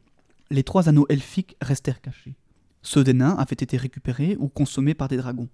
[0.51, 2.35] Les trois anneaux elfiques restèrent cachés.
[2.83, 5.49] Ceux des nains avaient été récupérés ou consommés par des dragons.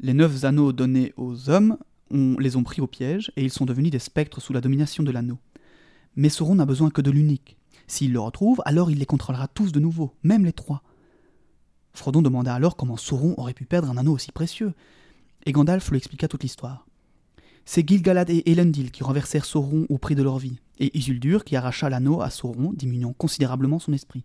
[0.00, 1.78] Les neuf anneaux donnés aux hommes
[2.10, 5.02] on les ont pris au piège et ils sont devenus des spectres sous la domination
[5.02, 5.38] de l'anneau.
[6.16, 7.56] Mais Sauron n'a besoin que de l'unique.
[7.86, 10.82] S'il le retrouve, alors il les contrôlera tous de nouveau, même les trois.
[11.92, 14.74] Frodon demanda alors comment Sauron aurait pu perdre un anneau aussi précieux.
[15.46, 16.86] Et Gandalf lui expliqua toute l'histoire.
[17.64, 21.56] C'est Gil-galad et Elendil qui renversèrent Sauron au prix de leur vie, et Isildur qui
[21.56, 24.24] arracha l'anneau à Sauron, diminuant considérablement son esprit.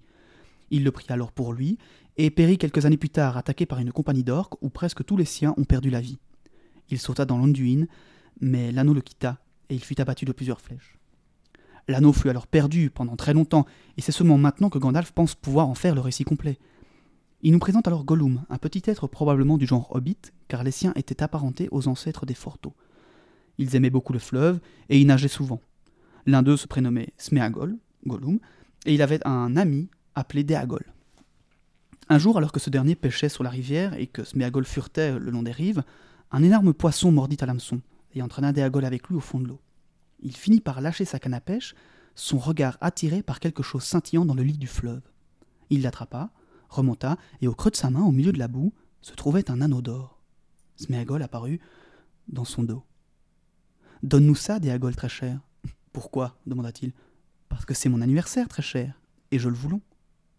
[0.72, 1.78] Il le prit alors pour lui,
[2.18, 5.26] et périt quelques années plus tard, attaqué par une compagnie d'orques où presque tous les
[5.26, 6.18] siens ont perdu la vie.
[6.90, 7.86] Il sauta dans l'Anduin,
[8.42, 10.98] mais l'anneau le quitta, et il fut abattu de plusieurs flèches.
[11.88, 13.66] L'anneau fut alors perdu pendant très longtemps,
[13.98, 16.58] et c'est seulement maintenant que Gandalf pense pouvoir en faire le récit complet.
[17.42, 20.18] Il nous présente alors Gollum, un petit être probablement du genre hobbit,
[20.48, 22.74] car les siens étaient apparentés aux ancêtres des Forteaux.
[23.58, 25.62] Ils aimaient beaucoup le fleuve, et y nageaient souvent.
[26.26, 28.40] L'un d'eux se prénommait Sméagol, Gollum,
[28.86, 30.86] et il avait un ami appelé Déagol.
[32.10, 35.32] Un jour, alors que ce dernier pêchait sur la rivière et que Sméagol furetait le
[35.32, 35.84] long des rives,
[36.32, 37.82] un énorme poisson mordit à l'hameçon
[38.14, 39.62] et entraîna Déagol avec lui au fond de l'eau.
[40.20, 41.76] Il finit par lâcher sa canne à pêche,
[42.16, 45.02] son regard attiré par quelque chose scintillant dans le lit du fleuve.
[45.70, 46.32] Il l'attrapa,
[46.70, 49.62] remonta, et au creux de sa main, au milieu de la boue, se trouvait un
[49.62, 50.22] anneau d'or.
[50.78, 51.60] Sméagol apparut
[52.28, 52.84] dans son dos.
[54.04, 55.40] Donne-nous ça, Déagol très cher.
[55.92, 56.38] Pourquoi?
[56.46, 56.94] demanda-t-il.
[57.50, 59.00] Parce que c'est mon anniversaire, très cher,
[59.32, 59.82] et je le voulons.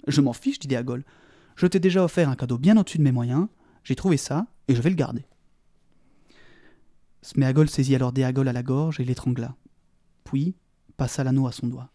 [0.06, 1.04] Je m'en fiche, dit Déagol.
[1.56, 3.48] Je t'ai déjà offert un cadeau bien au-dessus de mes moyens,
[3.82, 5.24] j'ai trouvé ça, et je vais le garder.
[7.26, 9.56] Sméagol saisit alors Déagol à la gorge et l'étrangla.
[10.22, 10.54] Puis
[10.96, 11.90] passa l'anneau à son doigt.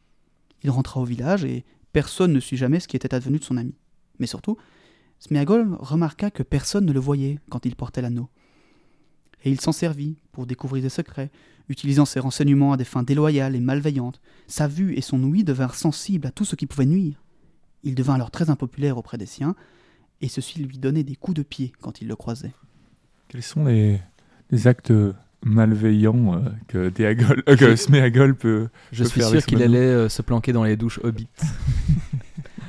[0.61, 1.63] Il rentra au village et
[1.93, 3.73] personne ne sut jamais ce qui était advenu de son ami.
[4.19, 4.57] Mais surtout,
[5.19, 8.27] Sméagol remarqua que personne ne le voyait quand il portait l'anneau.
[9.45, 11.31] Et il s'en servit pour découvrir des secrets,
[11.69, 14.19] utilisant ses renseignements à des fins déloyales et malveillantes.
[14.47, 17.23] Sa vue et son ouïe devinrent sensibles à tout ce qui pouvait nuire.
[17.83, 19.55] Il devint alors très impopulaire auprès des siens,
[20.19, 22.53] et ceux-ci lui donnaient des coups de pied quand il le croisait.
[23.29, 24.01] Quels sont les,
[24.51, 24.93] les actes
[25.43, 28.67] malveillants euh, que, Déagol, euh, que Sméagol peut.
[28.91, 31.27] Je peut suis faire sûr qu'il allait euh, se planquer dans les douches Hobbit.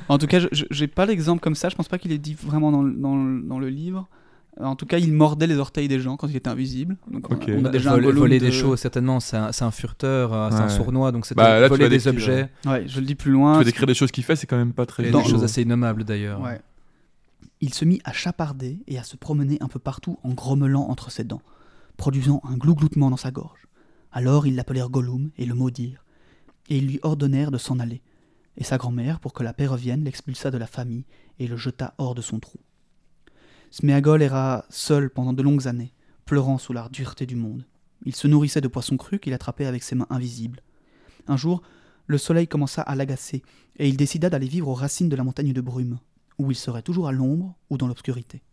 [0.09, 2.33] En tout cas, je- j'ai pas l'exemple comme ça, je pense pas qu'il est dit
[2.35, 4.07] vraiment dans, le- dans le- dans le livre.
[4.59, 6.97] Euh, En tout cas, il mordait les orteils des gens quand il était invisible.
[7.09, 9.19] Donc, on a déjà un voler, Gollum voler de- des choses, certainement.
[9.21, 12.49] C'est un, furteur, c'est un sournois, donc c'est Bah, tu voler des décrire, objets.
[12.65, 13.57] Ouais, je le dis plus Tu loin.
[13.57, 15.09] vas décrire des choses qu'il fait, c'est quand même pas très.
[15.09, 16.41] Dans- des choses assez innommables d'ailleurs.
[16.41, 16.59] Ouais.
[17.61, 21.11] Il se mit à chaparder et à se promener un peu partout en grommelant entre
[21.11, 21.41] ses dents,
[21.97, 23.67] produisant un glougloutement dans sa gorge.
[24.11, 26.05] Alors ils l'appelèrent Gollum et le maudirent,
[26.69, 28.01] et ils lui ordonnèrent de s'en aller.
[28.57, 31.05] Et sa grand-mère, pour que la paix revienne, l'expulsa de la famille
[31.39, 32.59] et le jeta hors de son trou.
[33.71, 35.93] Sméagol erra seul pendant de longues années,
[36.25, 37.65] pleurant sous la dureté du monde.
[38.05, 40.61] Il se nourrissait de poissons crus qu'il attrapait avec ses mains invisibles.
[41.27, 41.63] Un jour,
[42.05, 43.41] le soleil commença à l'agacer,
[43.77, 45.97] et il décida d'aller vivre aux racines de la montagne de brume,
[46.37, 48.43] où il serait toujours à l'ombre ou dans l'obscurité.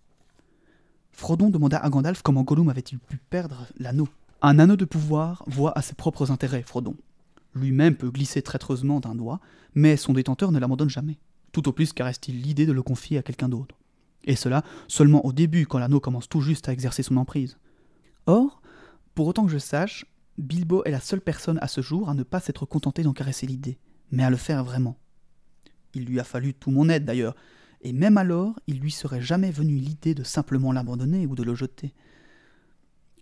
[1.12, 4.08] Frodon demanda à Gandalf comment Gollum avait-il pu perdre l'anneau.
[4.42, 6.96] Un anneau de pouvoir voit à ses propres intérêts, Frodon.
[7.54, 9.40] Lui-même peut glisser traîtreusement d'un doigt,
[9.74, 11.18] mais son détenteur ne l'abandonne jamais.
[11.52, 13.76] Tout au plus caresse-t-il l'idée de le confier à quelqu'un d'autre.
[14.24, 17.58] Et cela seulement au début, quand l'anneau commence tout juste à exercer son emprise.
[18.26, 18.62] Or,
[19.14, 20.06] pour autant que je sache,
[20.38, 23.46] Bilbo est la seule personne à ce jour à ne pas s'être contenté d'en caresser
[23.46, 23.78] l'idée,
[24.10, 24.96] mais à le faire vraiment.
[25.94, 27.34] Il lui a fallu tout mon aide d'ailleurs,
[27.82, 31.54] et même alors, il lui serait jamais venu l'idée de simplement l'abandonner ou de le
[31.54, 31.94] jeter.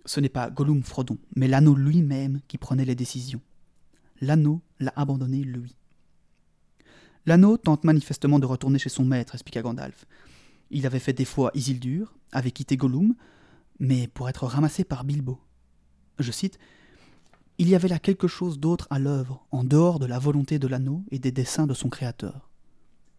[0.04, 3.40] Ce n'est pas Gollum Frodon, mais l'anneau lui-même qui prenait les décisions.
[4.20, 5.76] l'anneau l'a abandonné lui.
[7.24, 10.06] L'anneau tente manifestement de retourner chez son maître, expliqua Gandalf.
[10.70, 13.14] Il avait fait des fois Isildur, avait quitté Gollum,
[13.78, 15.38] mais pour être ramassé par Bilbo.
[16.18, 16.58] Je cite
[17.58, 20.66] Il y avait là quelque chose d'autre à l'œuvre, en dehors de la volonté de
[20.66, 22.47] l'anneau et des desseins de son créateur.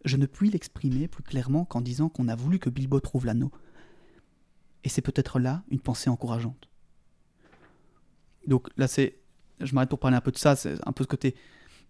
[0.04, 3.50] Je ne puis l'exprimer plus clairement qu'en disant qu'on a voulu que Bilbo trouve l'anneau.
[4.84, 6.68] Et c'est peut-être là une pensée encourageante.
[8.46, 9.16] Donc là, c'est.
[9.60, 11.34] Je m'arrête pour parler un peu de ça, c'est un peu ce côté.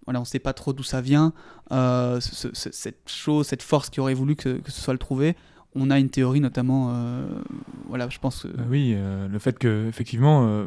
[0.08, 1.32] On ne sait pas trop d'où ça vient,
[1.70, 5.36] euh, ce- ce- cette chose, cette force qui aurait voulu que, ce soit le trouver.
[5.76, 6.88] On a une théorie notamment.
[6.92, 7.28] euh,
[7.86, 8.44] voilà, je pense.
[8.44, 10.66] Euh, oui, le fait que, effectivement,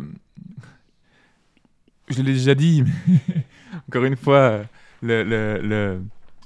[2.07, 3.43] je l'ai déjà dit, mais
[3.89, 4.61] encore une fois,
[5.01, 5.99] le-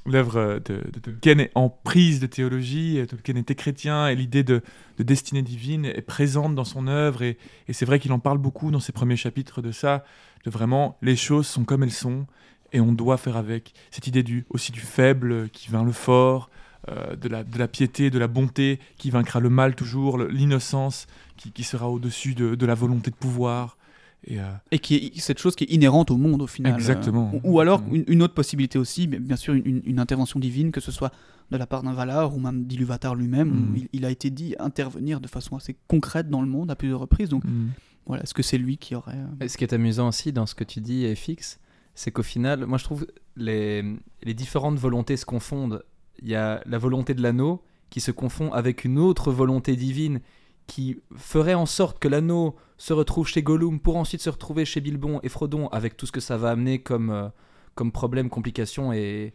[0.08, 3.00] l'œuvre de, de Tolkien est en prise de théologie.
[3.08, 4.62] Tolkien était chrétien et l'idée de,
[4.98, 7.22] de destinée divine est présente dans son œuvre.
[7.22, 7.38] Et,
[7.72, 10.04] c'est vrai qu'il en parle beaucoup dans ses premiers chapitres de ça,
[10.46, 12.26] de vraiment les choses sont comme elles sont
[12.74, 13.74] et on doit faire avec.
[13.91, 16.50] Cette idée du, aussi du faible qui vainc le fort.
[16.89, 21.89] euh, de, la, piété, de la bonté qui vaincra le mal toujours, l'innocence qui, sera
[21.89, 23.78] au-dessus de, de la volonté de pouvoir.
[24.23, 26.73] Et, euh, Et qui est cette chose qui est inhérente au monde au final.
[26.73, 27.32] Exactement.
[27.34, 30.39] Euh, ou, ou alors une, une autre possibilité aussi, bien sûr une, une- une intervention
[30.39, 31.12] divine, que ce soit
[31.51, 33.49] de la part d'un Valar ou même d'Iluvatar lui-même.
[33.49, 33.75] Mm.
[33.77, 36.99] Il, il a été dit intervenir de façon assez concrète dans le monde à plusieurs
[36.99, 37.30] reprises.
[37.30, 37.67] Donc mm.
[38.06, 39.15] voilà, est-ce que c'est lui qui aurait.
[39.15, 41.60] euh, Et ce qui est amusant aussi dans ce que tu dis, FX,
[41.95, 43.84] c'est qu'au final, moi je trouve les,
[44.23, 45.84] les différentes volontés se confondent.
[46.21, 50.19] Il y a la volonté de l'anneau qui se confond avec une autre volonté divine
[50.65, 54.82] qui ferait en sorte que l'anneau se retrouve chez Gollum pour ensuite se retrouver chez
[54.82, 57.28] Bilbon et Frodon avec tout ce que ça va amener comme, euh,
[57.76, 59.34] comme problème, complications et,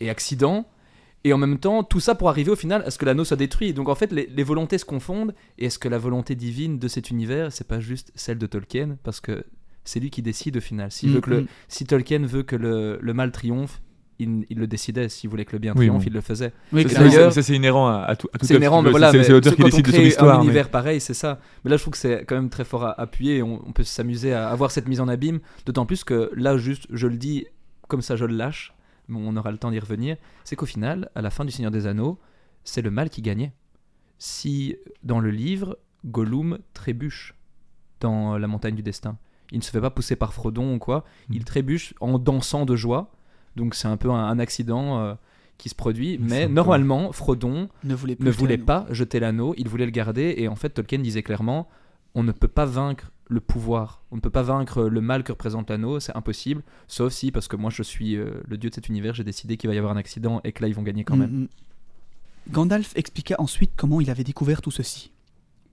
[0.00, 0.66] et accidents.
[1.24, 3.36] Et en même temps, tout ça pour arriver au final à ce que l'anneau soit
[3.36, 3.72] détruit.
[3.72, 5.34] Donc en fait, les, les volontés se confondent.
[5.58, 8.96] Et est-ce que la volonté divine de cet univers, c'est pas juste celle de Tolkien?
[9.02, 9.44] Parce que
[9.84, 10.90] c'est lui qui décide au final.
[10.92, 13.80] S'il veut que le, mm, si Tolkien veut que le, le mal triomphe,
[14.18, 15.08] il, il le décidait.
[15.08, 16.08] S'il voulait que le bien Oui, triomphe, bon.
[16.10, 16.52] il le faisait.
[16.72, 18.28] oui, Ça, c'est- d'ailleurs- ça, c'est inhérent à, à tout.
[18.32, 19.10] à C'est inhérent, mais voilà.
[19.12, 20.34] C'est l'auteur qui quand on décide de son histoire.
[20.36, 21.40] un mais- univers pareil, c'est ça.
[21.64, 23.42] Mais là, je trouve que c'est quand même très fort à appuyer.
[23.42, 25.40] On, on peut s'amuser à avoir cette mise en abîme.
[25.66, 27.46] D'autant plus que là, juste, je le dis
[27.88, 28.72] comme ça, je le lâche.
[29.08, 30.16] Mais on aura le temps d'y revenir.
[30.44, 32.18] C'est qu'au final, à la fin du Seigneur des Anneaux,
[32.64, 33.52] c'est le mal qui gagnait.
[34.18, 37.34] Si dans le livre, Gollum trébuche
[38.00, 39.18] dans la montagne du destin,
[39.52, 41.04] il ne se fait pas pousser par Frodon ou quoi.
[41.30, 41.44] Il Mm.
[41.44, 43.12] trébuche en dansant de joie.
[43.56, 45.14] Donc c'est un peu un, un accident euh,
[45.58, 46.18] qui se produit.
[46.18, 50.56] Mais normalement, Frodon ne voulait, ne pas jeter l'anneau, il voulait le garder, et en
[50.56, 51.68] fait Tolkien disait clairement,
[52.14, 55.32] on ne peut pas vaincre le pouvoir, on ne peut pas vaincre le mal que
[55.32, 58.74] représente l'anneau, c'est impossible, sauf si, parce que moi je suis euh, le dieu de
[58.74, 60.82] cet univers, j'ai décidé qu'il va y avoir un accident et que là ils vont
[60.82, 61.30] gagner quand même.
[61.30, 61.48] Mm, mm.
[62.52, 65.10] Gandalf expliqua ensuite comment il avait découvert tout ceci.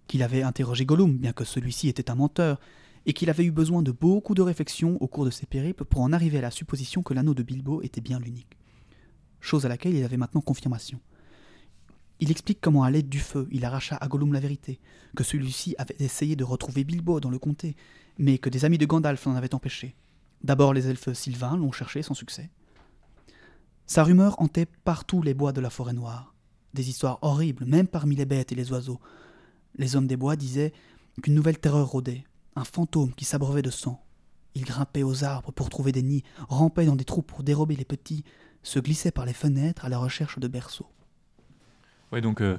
[0.08, 2.60] Qu'il avait interrogé Gollum, bien que celui-ci était un menteur,
[3.06, 6.02] et qu'il avait eu besoin de beaucoup de réflexions au cours de ses périples pour
[6.02, 8.58] en arriver à la supposition que l'anneau de Bilbo était bien l'unique.
[9.42, 11.00] Chose à laquelle il avait maintenant confirmation.
[12.20, 14.80] Il explique comment, à l'aide du feu, il arracha à Gollum la vérité,
[15.16, 17.76] que celui-ci avait essayé de retrouver Bilbo dans le comté,
[18.18, 19.96] mais que des amis de Gandalf l'en avaient empêché.
[20.42, 22.50] D'abord les elfes sylvains l'ont cherché sans succès.
[23.86, 26.34] Sa rumeur hantait partout les bois de la forêt noire.
[26.74, 29.00] Des histoires horribles, même parmi les bêtes et les oiseaux.
[29.76, 30.74] Les hommes des bois disaient
[31.22, 32.24] qu'une nouvelle terreur rôdait,
[32.56, 34.02] un fantôme qui s'abreuvait de sang.
[34.56, 37.86] Il grimpait aux arbres pour trouver des nids, rampait dans des trous pour dérober les
[37.86, 38.24] petits,
[38.62, 40.86] se glissait par les fenêtres à la recherche de berceaux.
[42.12, 42.58] Ouais, donc euh,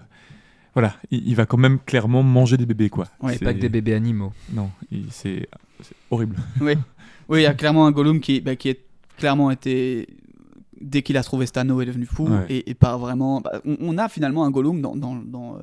[0.74, 3.06] voilà, il, il va quand même clairement manger des bébés, quoi.
[3.20, 4.32] Ouais, C'est- Pas que des bébés animaux.
[4.52, 4.70] Non,
[5.10, 5.48] c'est
[6.10, 6.36] horrible.
[6.60, 6.74] Oui,
[7.28, 8.84] oui, il y a clairement un Gollum qui, bah, qui est
[9.16, 10.08] clairement été
[10.80, 12.44] dès qu'il a trouvé anneau est devenu fou Ouais.
[12.50, 13.40] et, et pas vraiment.
[13.40, 15.58] bah, on, on a finalement un Gollum dans, dans, dans,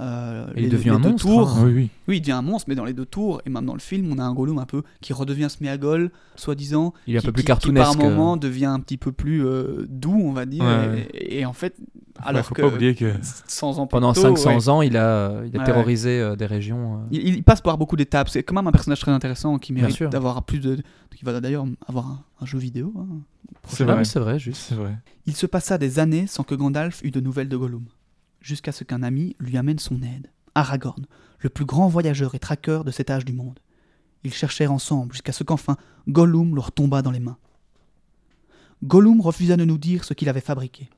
[0.00, 1.48] euh, Il les, devient les un deux monstre, tours.
[1.50, 1.62] hein.
[1.66, 1.88] Oui, oui.
[2.08, 4.10] Oui, il devient un monstre, mais dans les deux tours, et même dans le film,
[4.12, 6.92] on a un Gollum un peu qui redevient Sméagol, soi-disant.
[7.06, 7.84] Il est un peu plus qui- qui, cartoonesque.
[7.84, 10.64] par moment devient un petit peu plus euh, doux, on va dire.
[10.64, 13.14] Ouais, et, et en fait, Ouais, alors faut que pas oublier que
[13.46, 16.36] 100 ans plus Pendant tôt, 500 ouais, ans, il a, il a Ouais, terrorisé euh,
[16.36, 16.96] des régions.
[16.96, 16.98] euh.
[17.10, 18.28] il, il passe par beaucoup d'étapes.
[18.28, 20.78] C'est quand même un personnage très intéressant qui mérite d'avoir plus de.
[21.16, 22.92] qui va d'ailleurs avoir un, un jeu vidéo.
[22.98, 23.06] hein.
[23.68, 23.98] c'est Ah vrai.
[23.98, 24.60] oui, c'est vrai, juste.
[24.68, 24.94] C'est vrai.
[25.26, 27.84] Il se passa des années sans que Gandalf eût de nouvelles de Gollum,
[28.40, 31.06] jusqu'à ce qu'un ami lui amène son aide, Aragorn,
[31.40, 33.60] le plus grand voyageur et traqueur de cet âge du monde.
[34.24, 35.76] Ils cherchèrent ensemble jusqu'à ce qu'enfin
[36.08, 37.38] Gollum leur tomba dans les mains.
[38.82, 40.88] Gollum refusa de nous dire ce qu'il avait fabriqué.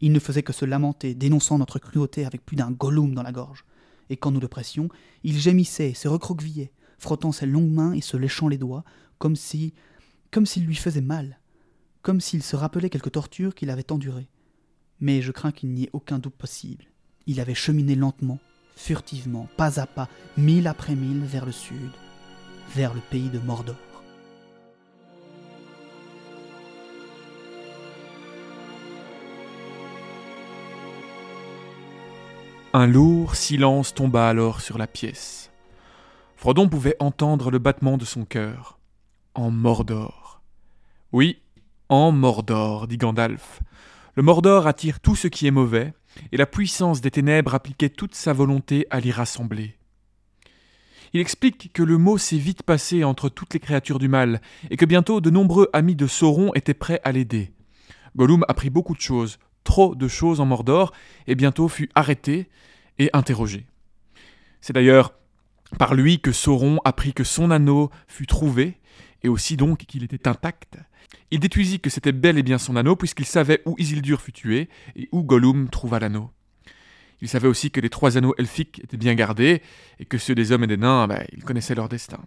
[0.00, 3.32] Il ne faisait que se lamenter, dénonçant notre cruauté avec plus d'un Gollum dans la
[3.32, 3.64] gorge.
[4.10, 4.88] Et quand nous le pressions,
[5.22, 8.84] il gémissait, se recroquevillait, frottant ses longues mains et se léchant les doigts,
[9.18, 9.74] comme si,
[10.30, 11.38] comme s'il lui faisait mal,
[12.02, 14.28] comme s'il se rappelait quelque torture qu'il avait endurée.
[15.00, 16.91] Mais je crains qu'il n'y ait aucun doute possible.
[17.26, 18.38] Il avait cheminé lentement,
[18.76, 21.90] furtivement, pas à pas, mille après mille vers le sud,
[22.74, 23.76] vers le pays de Mordor.
[32.74, 35.50] Un lourd silence tomba alors sur la pièce.
[36.36, 38.78] Frodon pouvait entendre le battement de son cœur.
[39.34, 40.40] En Mordor.
[41.12, 41.40] Oui,
[41.88, 43.60] en Mordor, dit Gandalf.
[44.16, 45.92] Le Mordor attire tout ce qui est mauvais,
[46.30, 49.76] et la puissance des ténèbres appliquait toute sa volonté à l'y rassembler.
[51.12, 54.76] Il explique que le mot s'est vite passé entre toutes les créatures du mal, et
[54.76, 57.52] que bientôt de nombreux amis de Sauron étaient prêts à l'aider.
[58.16, 60.92] Gollum apprit beaucoup de choses, trop de choses en Mordor,
[61.26, 62.48] et bientôt fut arrêté
[62.98, 63.66] et interrogé.
[64.60, 65.12] C'est d'ailleurs
[65.78, 68.78] par lui que Sauron apprit que son anneau fut trouvé,
[69.22, 70.78] et aussi donc qu'il était intact.
[71.30, 74.68] Il déduisit que c'était bel et bien son anneau, puisqu'il savait où Isildur fut tué,
[74.96, 76.30] et où Gollum trouva l'anneau.
[77.20, 79.62] Il savait aussi que les trois anneaux elfiques étaient bien gardés,
[79.98, 82.20] et que ceux des hommes et des nains, ben, ils connaissaient leur destin.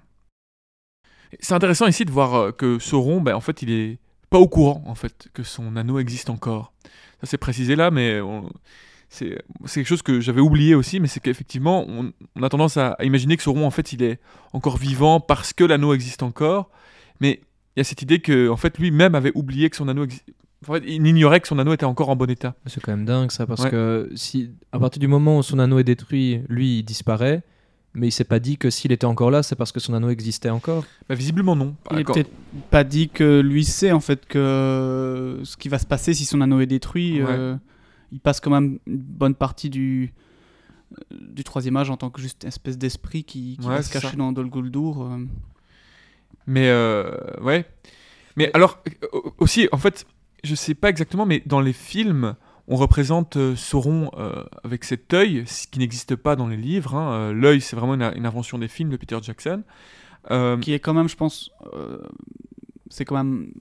[1.39, 4.47] C'est intéressant ici de voir euh, que Sauron, ben, en fait, il est pas au
[4.47, 6.73] courant, en fait, que son anneau existe encore.
[7.21, 8.19] Ça c'est précisé là, mais
[9.15, 12.91] c'est quelque chose que j'avais oublié aussi, mais c'est qu'effectivement, on, on a tendance à,
[12.99, 14.19] à imaginer que Sauron, en fait, il est
[14.53, 16.69] encore vivant parce que l'anneau existe encore,
[17.19, 17.41] mais
[17.75, 20.33] il y a cette idée que, en fait, lui-même avait oublié que son anneau existait.
[20.67, 22.55] En fait, il ignorait que son anneau était encore en bon état.
[22.65, 23.69] C'est quand même dingue ça, parce Ouais.
[23.69, 27.43] que si, à partir du moment où son anneau est détruit, lui il disparaît,
[27.93, 30.09] mais il s'est pas dit que s'il était encore là, c'est parce que son anneau
[30.09, 30.83] existait encore.
[31.07, 31.75] Bah, visiblement non.
[31.91, 32.31] Il n'est peut-être
[32.71, 36.41] pas dit que lui sait en fait que ce qui va se passer si son
[36.41, 37.21] anneau est détruit.
[37.21, 37.29] Ouais.
[37.29, 37.55] euh,
[38.15, 40.13] il passe quand même une bonne partie du
[41.11, 44.11] du troisième âge en tant que juste espèce d'esprit qui, qui Ouais, va se cacher
[44.11, 44.15] ça.
[44.15, 45.01] dans Dol Guldur.
[45.03, 45.25] euh.
[46.47, 47.65] Mais euh, ouais.
[48.37, 50.05] Mais alors euh, aussi, en fait,
[50.43, 52.35] je sais pas exactement, mais dans les films,
[52.67, 56.95] on représente euh, Sauron euh, avec cet œil, ce qui n'existe pas dans les livres.
[56.95, 57.33] hein.
[57.33, 59.63] L'œil, c'est vraiment une, une invention des films de Peter Jackson.
[60.61, 61.51] Qui est quand même, je pense,
[62.89, 63.51] c'est quand même,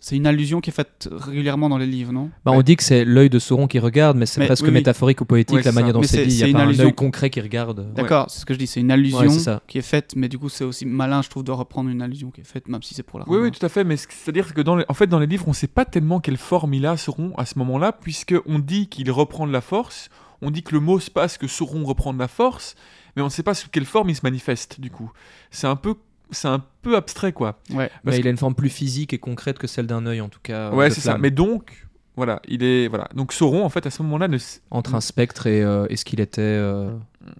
[0.00, 2.30] c'est une allusion qui est faite régulièrement dans les livres, non?
[2.44, 2.58] Bah, Ouais.
[2.58, 4.74] On dit que c'est l'œil de Sauron qui regarde, mais c'est Mais presque oui, oui.
[4.74, 5.92] métaphorique ou poétique Ouais, la manière ça.
[5.94, 6.38] dont c'est dit.
[6.40, 7.92] Il une a pas un allusion- œil concret qui regarde.
[7.94, 9.62] D'accord, c'est ce que je dis, c'est une allusion Ouais, c'est ça.
[9.66, 12.30] qui est faite, mais du coup c'est aussi malin, je trouve, de reprendre une allusion
[12.30, 13.84] qui est faite, même si c'est pour la Oui, oui, tout à fait.
[13.84, 16.20] Mais c'est-à-dire que dans les, en fait, dans les livres, on ne sait pas tellement
[16.20, 19.60] quelle forme il a, Sauron, à ce moment-là, puisque on dit qu'il reprend de la
[19.60, 20.08] force.
[20.42, 22.74] On dit que le mot se passe que Sauron reprend de la force,
[23.16, 24.78] mais on ne sait pas sous quelle forme il se manifeste.
[24.80, 25.10] Du coup,
[25.50, 25.94] c'est un peu,
[26.30, 27.60] c'est un peu abstrait, quoi.
[27.70, 27.90] Ouais.
[28.04, 30.40] Mais il a une forme plus physique et concrète que celle d'un œil en tout
[30.42, 30.70] cas.
[30.72, 31.18] ouais, de c'est ça.
[31.18, 31.86] Mais donc,
[32.16, 33.08] voilà, il est, voilà.
[33.14, 34.38] Donc Sauron, en fait, à ce moment-là, ne,
[34.70, 36.90] Entre un spectre et, euh, et ce qu'il était euh,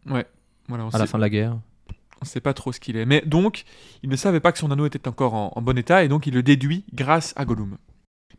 [0.07, 0.27] ouais,
[0.68, 1.59] voilà, on à la fin de la guerre.
[1.88, 3.05] On ne sait pas trop ce qu'il est.
[3.05, 3.64] Mais donc,
[4.03, 6.27] il ne savait pas que son anneau était encore en, en bon état, et donc
[6.27, 7.77] il le déduit grâce à Gollum.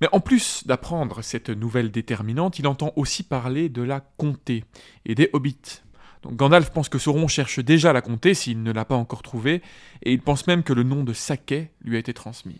[0.02, 4.64] Mais en plus d'apprendre cette nouvelle déterminante, il entend aussi parler de la comté
[5.06, 5.82] et des hobbits.
[6.24, 9.62] Donc Gandalf pense que Sauron cherche déjà la comté s'il ne l'a pas encore trouvée,
[10.04, 12.60] et il pense même que le nom de Saquet lui a été transmis.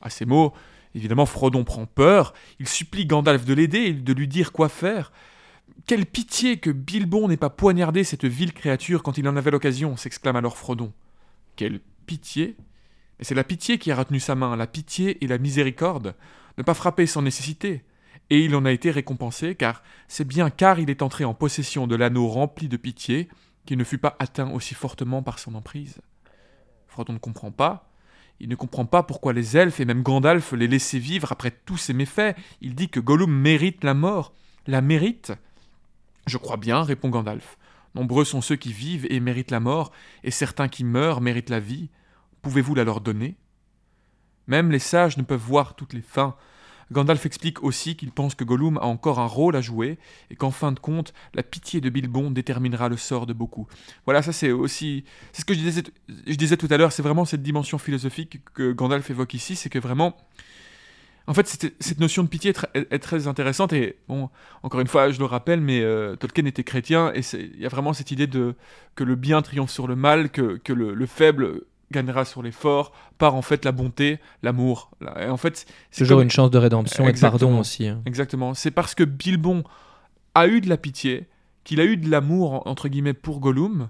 [0.00, 0.52] À ces mots,
[0.94, 5.12] évidemment, Frodon prend peur, il supplie Gandalf de l'aider de lui dire quoi faire.
[5.86, 9.96] Quelle pitié que Bilbon n'ait pas poignardé cette vile créature quand il en avait l'occasion,
[9.96, 10.92] s'exclame alors Frodon.
[11.56, 12.56] Quelle pitié?
[13.18, 16.14] Mais c'est la pitié qui a retenu sa main, la pitié et la miséricorde,
[16.58, 17.84] ne pas frapper sans nécessité.
[18.30, 21.86] Et il en a été récompensé, car c'est bien car il est entré en possession
[21.86, 23.28] de l'anneau rempli de pitié
[23.66, 26.00] qu'il ne fut pas atteint aussi fortement par son emprise.
[26.88, 27.88] Frodon ne comprend pas.
[28.40, 31.76] Il ne comprend pas pourquoi les elfes et même Gandalf les laissaient vivre après tous
[31.76, 32.36] ces méfaits.
[32.60, 34.32] Il dit que Gollum mérite la mort.
[34.66, 35.32] La mérite
[36.26, 37.56] Je crois bien, répond Gandalf.
[37.94, 39.92] Nombreux sont ceux qui vivent et méritent la mort,
[40.24, 41.90] et certains qui meurent méritent la vie.
[42.40, 43.36] Pouvez-vous la leur donner?
[44.46, 46.34] Même les sages ne peuvent voir toutes les fins.
[46.92, 49.98] Gandalf explique aussi qu'il pense que Gollum a encore un rôle à jouer,
[50.30, 53.66] et qu'en fin de compte, la pitié de Bilbon déterminera le sort de beaucoup.
[54.04, 55.04] Voilà, ça c'est aussi...
[55.32, 59.10] C'est ce que je disais, tout à l'heure, c'est vraiment cette dimension philosophique que Gandalf
[59.10, 60.16] évoque ici, c'est que vraiment...
[61.28, 64.28] En fait, cette, notion de pitié est, tr- est- est très intéressante et bon,
[64.64, 67.68] encore une fois, je le rappelle, mais euh, Tolkien était chrétien et il y a
[67.68, 68.56] vraiment cette idée de
[68.96, 71.62] que le bien triomphe sur le mal, que, que le faible
[71.92, 74.90] gagnera sur les forts, par en fait la bonté, l'amour.
[75.28, 77.48] En fait, c'est Toujours comme- une chance de rédemption et de Exactement.
[77.50, 77.86] pardon aussi.
[77.86, 78.02] hein.
[78.06, 78.54] Exactement.
[78.54, 79.62] C'est parce que Bilbon
[80.34, 81.28] a eu de la pitié,
[81.64, 83.88] qu'il a eu de l'amour en- entre guillemets pour Gollum,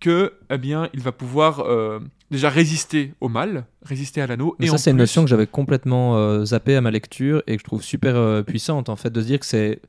[0.00, 1.98] que eh bien il va pouvoir euh,
[2.30, 4.54] déjà résister au mal, résister à l'anneau.
[4.60, 7.60] Et ça, c'est une notion que j'avais complètement euh, zappée à ma lecture et que
[7.60, 9.80] je trouve super euh, puissante, en fait, de se dire que c'est.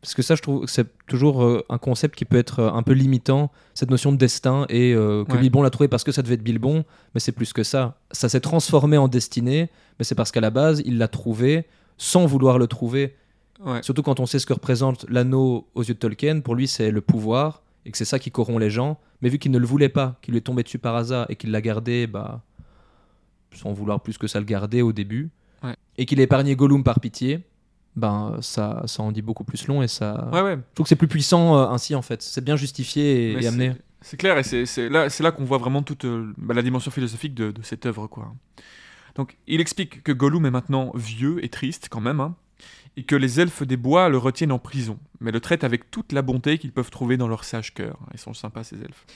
[0.00, 2.70] Parce que ça, je trouve que c'est toujours euh, un concept qui peut être euh,
[2.72, 5.40] un peu limitant, cette notion de destin, et euh, que Ouais.
[5.40, 6.84] Bilbon l'a trouvé parce que ça devait être Bilbon,
[7.14, 7.98] mais c'est plus que ça.
[8.12, 9.68] Ça s'est transformé en destinée,
[9.98, 11.66] mais c'est parce qu'à la base, il l'a trouvé
[11.98, 13.16] sans vouloir le trouver.
[13.64, 13.82] Ouais.
[13.82, 16.90] Surtout quand on sait ce que représente l'anneau aux yeux de Tolkien, pour lui, c'est
[16.90, 18.98] le pouvoir, et que c'est ça qui corrompt les gens.
[19.22, 21.36] Mais vu qu'il ne le voulait pas, qu'il lui est tombé dessus par hasard, et
[21.36, 22.42] qu'il l'a gardé, bah,
[23.54, 25.30] sans vouloir plus que ça le garder au début,
[25.64, 25.74] Ouais.
[25.96, 27.40] et qu'il a épargné Gollum par pitié,
[27.96, 30.28] ben ça, ça en dit beaucoup plus long et ça.
[30.32, 30.56] Ouais, ouais.
[30.56, 32.22] Je trouve que c'est plus puissant euh, ainsi en fait.
[32.22, 33.72] C'est bien justifié et, et amené.
[34.02, 37.50] C'est clair, et c'est là, là qu'on voit vraiment toute euh, la dimension philosophique de,
[37.50, 38.06] de cette œuvre.
[38.06, 38.32] Quoi.
[39.16, 42.36] Donc, il explique que Gollum est maintenant vieux et triste quand même, hein,
[42.96, 46.12] et que les elfes des bois le retiennent en prison, mais le traitent avec toute
[46.12, 47.98] la bonté qu'ils peuvent trouver dans leur sage cœur.
[48.12, 49.06] Ils sont sympas, ces elfes.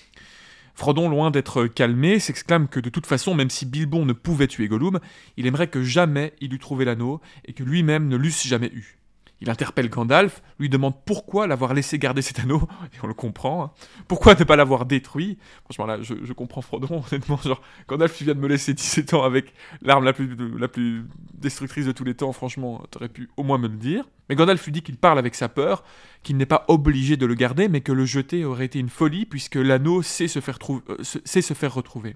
[0.81, 4.66] Frodon, loin d'être calmé, s'exclame que de toute façon, même si Bilbon ne pouvait tuer
[4.66, 4.99] Gollum,
[5.37, 8.99] il aimerait que jamais il eût trouvé l'anneau, et que lui-même ne l'eusse jamais eu.
[9.43, 13.64] Il interpelle Gandalf, lui demande pourquoi l'avoir laissé garder cet anneau, et on le comprend.
[13.64, 13.70] hein.
[14.07, 15.38] Pourquoi ne pas l'avoir détruit?
[15.64, 17.38] Franchement, là, je, comprends Frodon, honnêtement.
[17.38, 21.93] Genre, Gandalf, tu viens de me laisser 17 ans avec l'arme la plus, destructrice de
[21.93, 22.32] tous les temps.
[22.32, 24.05] Franchement, t'aurais pu au moins me le dire.
[24.28, 25.84] Mais Gandalf lui dit qu'il parle avec sa peur,
[26.22, 29.24] qu'il n'est pas obligé de le garder, mais que le jeter aurait été une folie,
[29.26, 32.14] puisque l'anneau sait se faire, euh, se- sait se faire retrouver.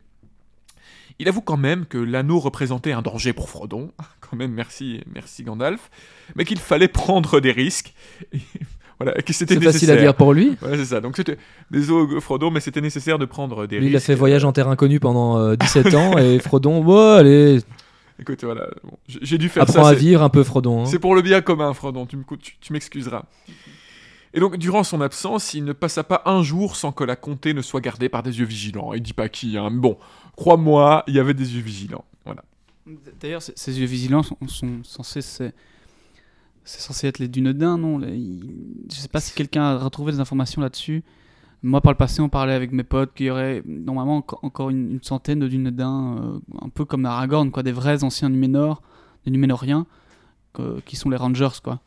[1.21, 3.93] Il avoue quand même que l'anneau représentait un danger pour Frodon.
[4.21, 5.91] Quand même, merci, merci Gandalf.
[6.35, 7.95] Mais qu'il fallait prendre des risques.
[8.33, 8.39] Et
[8.99, 9.73] voilà, que c'était nécessaire.
[9.73, 10.57] facile à dire pour lui.
[10.61, 11.01] C'est ça.
[11.01, 11.39] Donc c'était
[11.71, 13.93] désolé Frodon, mais c'était nécessaire de prendre des Lui, risques.
[13.93, 17.61] il a fait voyage en terre inconnue pendant euh, 17 ans et Frodon, bon, allez,
[18.21, 19.89] Écoute, voilà, bon, j'ai dû faire apprends ça.
[19.89, 20.83] à c'est- vivre un peu, Frodon.
[20.83, 20.87] hein.
[20.87, 22.07] C'est pour le bien commun, Frodon.
[22.07, 23.25] Tu me- tu- tu m'excuseras.
[24.37, 27.55] Et donc, durant son absence, il ne passa pas un jour sans que la comté
[27.55, 28.93] ne soit gardée par des yeux vigilants.
[28.93, 29.71] Il dit pas qui, hein.
[29.71, 29.97] bon,
[30.37, 32.05] crois-moi, il y avait des yeux vigilants.
[32.24, 32.45] Voilà.
[33.20, 35.22] D'ailleurs, ces- ces yeux vigilants sont, sont censés.
[35.22, 35.55] C'est
[36.66, 37.99] c'est censé être les Dunedins, non?
[37.99, 38.41] Les-
[38.91, 41.03] Je sais pas si quelqu'un a retrouvé des informations là-dessus.
[41.62, 44.70] Moi, par le passé, on parlait avec mes potes qu'il y aurait normalement enco- encore
[44.70, 48.82] une, une centaine de Dunedins, euh, un peu comme Aragorn, quoi, des vrais anciens Numénor,
[49.26, 49.87] des Numénoriens,
[50.55, 51.80] que- qui sont les Rangers, quoi.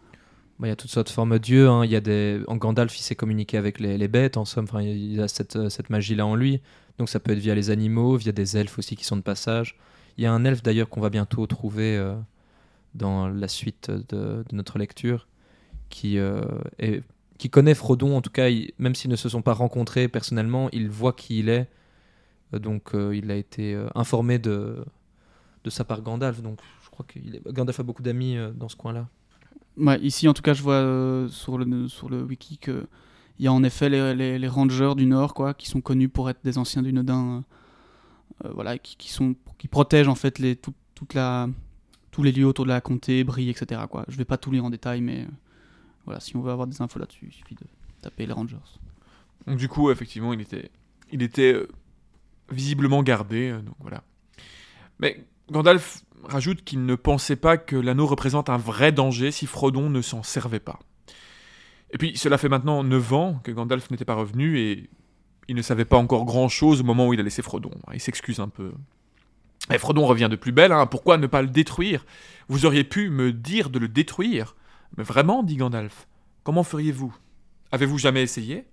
[0.59, 1.69] Bah, Il y a toutes sortes de formes d'yeux.
[1.69, 1.83] hein.
[1.85, 2.41] Il y a des...
[2.47, 4.65] En Gandalf, il sait communiquer avec les, les bêtes, en somme.
[4.65, 6.59] Enfin, il a cette, euh, cette magie-là en lui.
[6.97, 9.77] Donc ça peut être via les animaux, via des elfes aussi qui sont de passage.
[10.17, 12.15] Il y a un elfe d'ailleurs qu'on va bientôt trouver euh,
[12.95, 15.27] dans la suite de, notre lecture,
[15.89, 16.41] qui, euh,
[17.37, 18.17] qui connaît Frodon.
[18.17, 21.49] En tout cas, même s'ils ne se sont pas rencontrés personnellement, il voit qui il
[21.49, 21.69] est.
[22.53, 24.83] Euh, Donc il a été informé de,
[25.67, 26.41] ça par Gandalf.
[26.41, 27.19] Donc je crois que
[27.51, 29.07] Gandalf a beaucoup d'amis dans ce coin-là.
[30.01, 32.87] Ici, en tout cas, je vois sur le wiki que
[33.39, 36.43] il y a en effet les, Rangers du Nord, quoi, qui sont connus pour être
[36.43, 37.43] des anciens Dunedins,
[38.43, 42.81] euh, euh, voilà, qui, qui protègent en fait les, tous les lieux autour de la
[42.81, 43.81] comté, Brie, etc.
[43.89, 44.05] Quoi.
[44.07, 45.27] Je vais pas tout lire en détail, mais euh,
[46.05, 47.65] voilà, si on veut avoir des infos là-dessus, il suffit de
[48.01, 48.57] taper les Rangers.
[49.45, 51.67] Donc, du coup, effectivement, il était,
[52.49, 53.51] visiblement gardé.
[53.51, 54.03] donc voilà.
[54.99, 59.89] Mais Gandalf rajoute qu'il ne pensait pas que l'anneau représente un vrai danger si Frodon
[59.89, 60.79] ne s'en servait pas.
[61.91, 64.89] Et puis, cela fait maintenant 9 ans que Gandalf n'était pas revenu et
[65.47, 67.71] il ne savait pas encore grand-chose au moment où il a laissé Frodon.
[67.93, 68.73] Il s'excuse un peu.
[69.73, 72.05] Et Frodon revient de plus belle, hein, pourquoi ne pas le détruire?
[72.47, 74.55] Vous auriez pu me dire de le détruire.
[74.97, 76.07] Mais vraiment, dit Gandalf,
[76.43, 77.15] comment feriez-vous?
[77.71, 78.65] Avez-vous jamais essayé?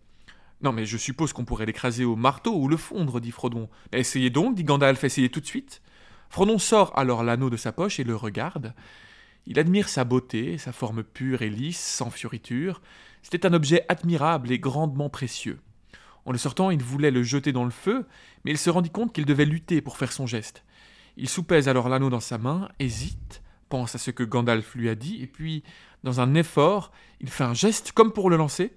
[0.63, 3.69] Non, mais je suppose qu'on pourrait l'écraser au marteau ou le fondre, dit Frodon.
[3.93, 5.83] Essayez donc, dit Gandalf, essayez tout de suite.
[6.31, 8.75] Frodon sort alors l'anneau de sa poche et le regarde.
[9.47, 12.81] Il admire sa beauté, sa forme pure et lisse, sans fioriture.
[13.23, 15.61] C'était un objet admirable et grandement précieux.
[16.25, 18.07] En le sortant, il voulait le jeter dans le feu,
[18.45, 20.65] mais il se rendit compte qu'il devait lutter pour faire son geste.
[21.17, 24.95] Il soupèse alors l'anneau dans sa main, hésite, pense à ce que Gandalf lui a
[24.95, 25.63] dit, et puis,
[26.03, 28.75] dans un effort, il fait un geste comme pour le lancer,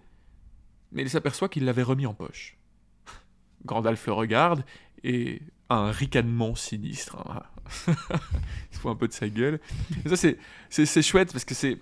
[0.91, 2.57] mais il s'aperçoit qu'il l'avait remis en poche.
[3.65, 4.65] Gandalf le regarde
[5.03, 7.17] et un ricanement sinistre.
[7.29, 7.43] hein.
[7.87, 9.59] il se fout un peu de sa gueule.
[10.05, 10.37] Et ça, c'est,
[10.69, 11.77] c'est, chouette parce que c'est.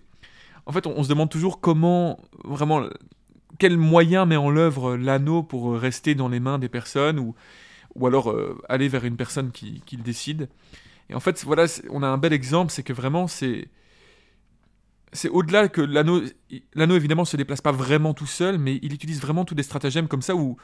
[0.66, 2.88] En fait, on, se demande toujours comment, vraiment,
[3.60, 7.36] quel moyen met en œuvre l'anneau pour rester dans les mains des personnes ou,
[7.94, 10.50] ou alors euh, aller vers une personne qui, qui le décide.
[11.10, 13.70] Et en fait, voilà, on a un bel exemple, c'est que vraiment, c'est
[15.16, 16.22] c'est au-delà que l'anneau,
[16.74, 20.08] l'anneau évidemment se déplace pas vraiment tout seul, mais il utilise vraiment tous des stratagèmes
[20.08, 20.58] comme ça où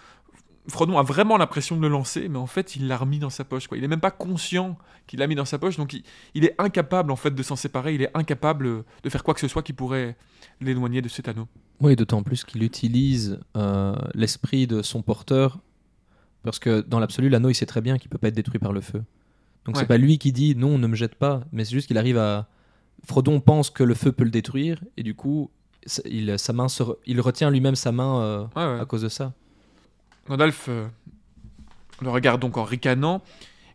[0.67, 3.43] Frodon a vraiment l'impression de le lancer, mais en fait il l'a remis dans sa
[3.43, 3.67] poche.
[3.67, 3.77] Quoi.
[3.77, 6.03] Il est même pas conscient qu'il l'a mis dans sa poche, donc il,
[6.35, 7.95] il est incapable en fait de s'en séparer.
[7.95, 10.15] Il est incapable de faire quoi que ce soit qui pourrait
[10.59, 11.47] l'éloigner de cet anneau.
[11.79, 15.57] Oui, d'autant plus qu'il utilise euh, l'esprit de son porteur,
[16.43, 18.71] parce que dans l'absolu, l'anneau, il sait très bien qu'il peut pas être détruit par
[18.73, 19.03] le feu.
[19.65, 19.81] Donc Ouais.
[19.81, 22.17] c'est pas lui qui dit non, ne me jette pas, mais c'est juste qu'il arrive
[22.17, 22.47] à.
[23.07, 25.49] Frodon pense que le feu peut le détruire, et du coup,
[26.05, 28.79] il, sa main se re- il retient lui-même sa main euh, Ouais, ouais.
[28.79, 29.33] à cause de ça.
[30.27, 30.87] Gandalf euh,
[32.01, 33.21] le regarde donc en ricanant.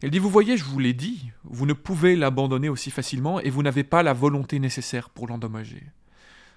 [0.03, 3.51] Elle dit Vous voyez, je vous l'ai dit, vous ne pouvez l'abandonner aussi facilement et
[3.51, 5.83] vous n'avez pas la volonté nécessaire pour l'endommager.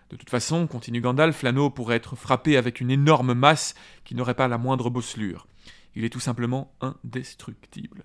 [0.09, 3.75] De toute façon, continue Gandalf, l'anneau pourrait être frappé avec une énorme masse
[4.05, 5.47] qui n'aurait pas la moindre bosselure.
[5.95, 8.03] Il est tout simplement indestructible.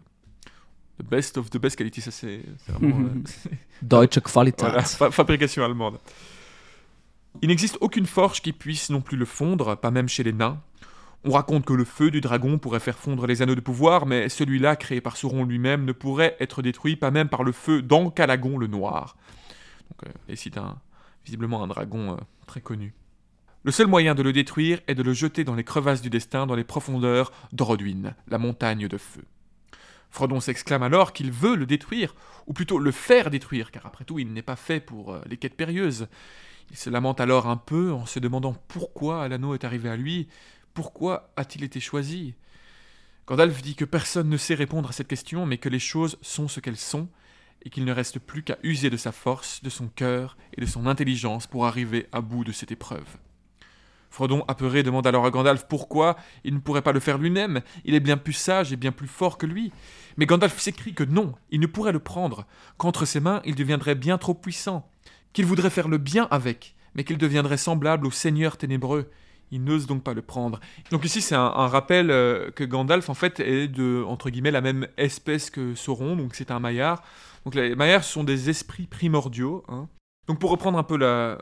[1.00, 2.40] The best of the best quality, ça c'est
[2.82, 3.08] euh,
[3.82, 4.60] Deutsche Qualität.
[4.66, 5.98] Voilà, fa- fabrication allemande.
[7.42, 10.60] Il n'existe aucune forge qui puisse non plus le fondre, pas même chez les nains.
[11.26, 14.28] On raconte que le feu du dragon pourrait faire fondre les anneaux de pouvoir, mais
[14.28, 18.58] celui-là, créé par Sauron lui-même, ne pourrait être détruit, pas même par le feu d'Ancalagon
[18.58, 19.16] le Noir.
[20.06, 20.52] Euh, et c'est
[21.24, 22.16] visiblement un dragon euh,
[22.46, 22.92] très connu.
[23.62, 26.46] Le seul moyen de le détruire est de le jeter dans les crevasses du destin,
[26.46, 29.24] dans les profondeurs d'Oroduin, la montagne de feu.
[30.10, 32.14] Frodon s'exclame alors qu'il veut le détruire,
[32.46, 35.38] ou plutôt le faire détruire, car après tout, il n'est pas fait pour euh, les
[35.38, 36.06] quêtes périlleuses.
[36.70, 40.28] Il se lamente alors un peu en se demandant pourquoi l'anneau est arrivé à lui,
[40.74, 42.34] pourquoi a-t-il été choisi?
[43.26, 46.48] Gandalf dit que personne ne sait répondre à cette question, mais que les choses sont
[46.48, 47.08] ce qu'elles sont,
[47.62, 50.66] et qu'il ne reste plus qu'à user de sa force, de son cœur et de
[50.66, 53.06] son intelligence pour arriver à bout de cette épreuve.
[54.10, 57.62] Frodon, apeuré, demande alors à Gandalf pourquoi il ne pourrait pas le faire lui-même.
[57.84, 59.72] Il est bien plus sage et bien plus fort que lui.
[60.16, 62.46] Mais Gandalf s'écrie que non, il ne pourrait le prendre,
[62.76, 64.88] qu'entre ses mains il deviendrait bien trop puissant,
[65.32, 69.10] qu'il voudrait faire le bien avec, mais qu'il deviendrait semblable au Seigneur ténébreux.
[69.54, 70.58] Il n'ose donc pas le prendre.
[70.90, 74.60] Donc ici c'est un, rappel euh, que Gandalf en fait est de entre guillemets la
[74.60, 77.04] même espèce que Sauron, donc c'est un Maillard.
[77.44, 79.62] Donc les Maillards sont des esprits primordiaux.
[79.68, 79.88] hein.
[80.26, 81.38] Donc pour reprendre un peu la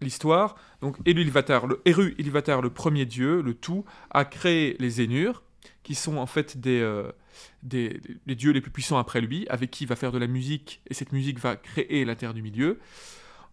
[0.00, 5.42] l'histoire, donc Eru-Ilúvatar, le Eru Ilúvatar, le premier dieu, le tout, a créé les Ainur,
[5.82, 7.12] qui sont en fait des, euh,
[7.62, 10.26] des, les dieux les plus puissants après lui, avec qui il va faire de la
[10.26, 12.80] musique, et cette musique va créer la Terre du Milieu.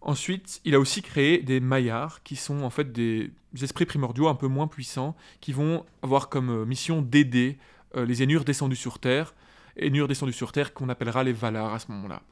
[0.00, 3.30] Ensuite, il a aussi créé des Maillards, qui sont en fait des
[3.62, 7.58] esprits primordiaux un peu moins puissants, qui vont avoir comme euh, mission d'aider
[7.96, 9.34] euh, les Ainur descendus sur Terre,
[9.80, 12.22] Ainur descendus sur Terre qu'on appellera les Valar à ce moment-là.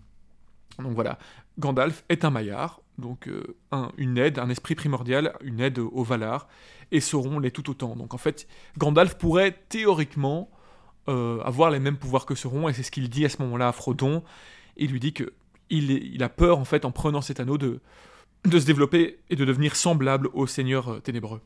[0.79, 1.19] Donc voilà,
[1.59, 6.03] Gandalf est un Maillard, donc euh, un- une aide, un esprit primordial, une aide aux
[6.05, 6.49] Valar,
[6.93, 7.97] et Sauron l'est tout autant.
[7.97, 8.47] Donc en fait,
[8.77, 10.51] Gandalf pourrait théoriquement
[11.09, 13.73] avoir les mêmes pouvoirs que Sauron, et c'est ce qu'il dit à ce moment-là à
[13.73, 14.25] Frodon.
[14.77, 15.33] Il lui dit que
[15.71, 17.81] il, est- il a peur en fait en prenant cet anneau de,
[18.45, 21.41] de se développer et de devenir semblable au Seigneur euh, ténébreux.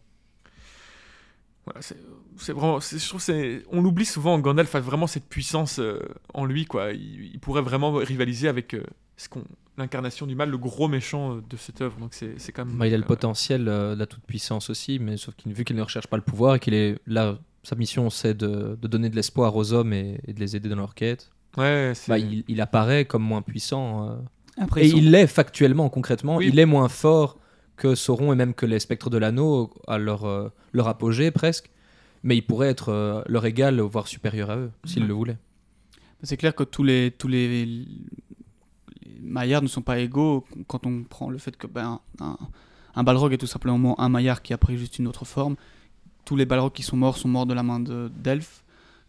[1.67, 4.39] Voilà, c'est vraiment, je trouve c'est, on l'oublie souvent.
[4.39, 6.01] Gandalf a vraiment cette puissance euh,
[6.33, 6.93] en lui, quoi.
[6.93, 8.83] Il, il pourrait vraiment rivaliser avec euh,
[9.17, 9.45] ce qu'on,
[9.77, 11.99] l'incarnation du mal, le gros méchant de cette œuvre.
[12.01, 12.77] Donc c'est, c'est quand même.
[12.77, 15.77] Bah, il a le potentiel euh, de la toute-puissance aussi, mais sauf qu'il vu qu'il
[15.77, 19.11] ne recherche pas le pouvoir et qu'il est là, sa mission c'est de, de donner
[19.11, 21.31] de l'espoir aux hommes et, et de les aider dans leur quête.
[21.59, 21.93] Ouais.
[22.09, 24.19] Bah, il, il apparaît comme moins puissant.
[24.61, 26.37] Après, et sont- il l'est factuellement, concrètement.
[26.37, 26.49] Oui.
[26.53, 27.39] Il est moins fort
[27.77, 31.71] que Sauron et même que les spectres de l'anneau à leur, euh, leur apogée presque.
[32.23, 35.09] Mais il pourrait être euh, leur égal, voire supérieur à eux, s'il Ouais.
[35.09, 35.39] le voulait.
[36.23, 37.87] C'est clair que tous les, tous les, les
[39.23, 42.37] maillards ne sont pas égaux quand on prend le fait que ben, un,
[42.95, 45.57] un balrog est tout simplement un maillard qui a pris juste une autre forme.
[46.27, 48.63] Tous les balrogs qui sont morts sont morts de la main de- d'elfes,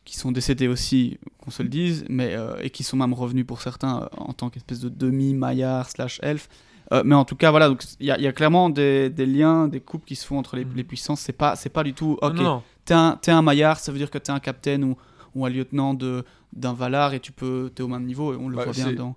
[0.06, 3.46] qui sont décédés aussi, qu'on se le dise, mais, euh, et qui sont même revenus
[3.46, 6.50] pour certains euh, en tant qu'espèce de demi-maillard slash elfe.
[6.92, 9.10] Euh, mais en tout cas, voilà, donc il y, a- il y a clairement des,
[9.10, 11.22] des liens, des coupes qui se font entre les, les puissances.
[11.22, 12.36] C'est pas, c'est pas du tout, ok,
[12.84, 14.98] t'es un, t'es un maillard, ça veut dire que t'es un capitaine ou,
[15.36, 16.24] ou un lieutenant de
[16.54, 18.92] d'un Valar et tu peux t'es au même niveau et on le Bah, voit bien
[18.92, 19.16] dans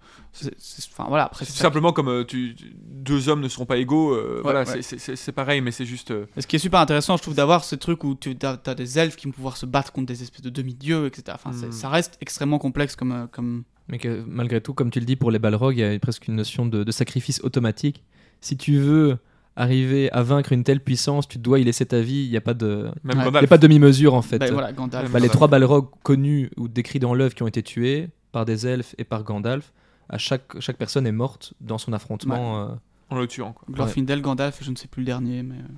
[0.92, 4.12] enfin voilà après C'est simplement comme euh, tu, deux hommes ne seront pas égaux.
[4.14, 4.66] euh, voilà, ouais.
[4.66, 6.12] c'est- c'est- c'est c'est pareil, mais c'est juste.
[6.12, 8.98] euh, ce qui est super intéressant je trouve d'avoir ce truc où tu as, des
[8.98, 11.72] elfes qui vont pouvoir se battre contre des espèces de demi-dieux etc enfin c'est- Mm.
[11.72, 15.16] ça reste extrêmement complexe comme euh, comme Mais que malgré tout, comme tu le dis,
[15.16, 18.02] pour les Balrogs, il y a presque une notion de, de sacrifice automatique.
[18.40, 19.18] Si tu veux
[19.56, 22.24] arriver à vaincre une telle puissance, tu dois y laisser ta vie.
[22.24, 23.14] Il n'y a pas de, Même Ouais.
[23.14, 23.48] il y a Gandalf.
[23.48, 24.50] pas de demi-mesure en fait.
[24.50, 28.08] voilà Gandalf Bah, les trois Balrogs connus ou décrits dans l'œuvre qui ont été tués
[28.32, 29.72] par des elfes et par Gandalf,
[30.08, 32.60] à chaque, chaque personne est morte dans son affrontement.
[32.60, 32.68] euh,
[33.10, 33.66] En le tuant, quoi.
[33.70, 35.68] Glorfindel Gandalf je ne sais plus le dernier mais euh,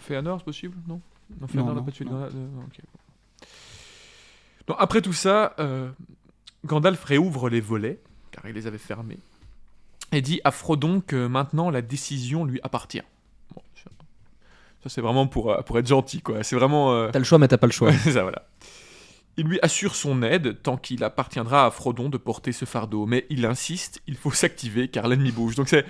[0.00, 1.00] Féanor, c'est possible Non?
[1.40, 2.12] Non, Féanor n'a pas tué non.
[2.12, 2.46] Gandalf euh,
[4.78, 5.90] après tout ça, euh,
[6.64, 8.00] Gandalf réouvre les volets,
[8.30, 9.18] car il les avait fermés,
[10.14, 13.02] et dit à Frodon que maintenant la décision lui appartient.
[13.54, 13.62] Bon,
[14.82, 16.42] ça, c'est vraiment pour, euh, pour être gentil, quoi.
[16.42, 16.92] C'est vraiment.
[16.94, 17.92] euh, T'as le choix, mais t'as pas le choix.
[18.12, 18.46] Ça, voilà.
[19.36, 23.26] Il lui assure son aide tant qu'il appartiendra à Frodon de porter ce fardeau, mais
[23.30, 25.54] il insiste, il faut s'activer car l'ennemi bouge.
[25.56, 25.84] Donc c'est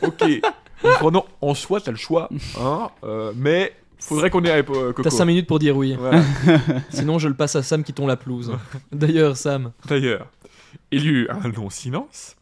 [0.00, 0.24] ok.
[0.76, 5.02] Frodon, en soi, t'as le choix, hein, euh, mais faudrait qu'on ait euh, Coco.
[5.02, 5.94] T'as 5 minutes pour dire oui.
[5.98, 6.22] Voilà.
[6.90, 8.52] Sinon, je le passe à Sam qui tombe la pelouse.
[8.92, 10.28] D'ailleurs, Sam, D'ailleurs,
[10.90, 12.35] il y eut un long silence.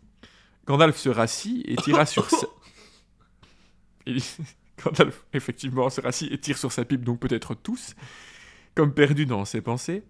[0.67, 2.47] Gandalf se rassit et tira sur sa...
[4.85, 7.95] Gandalf, effectivement, se rassit et tire sur sa pipe, donc peut-être tous,
[8.75, 10.03] comme perdu dans ses pensées.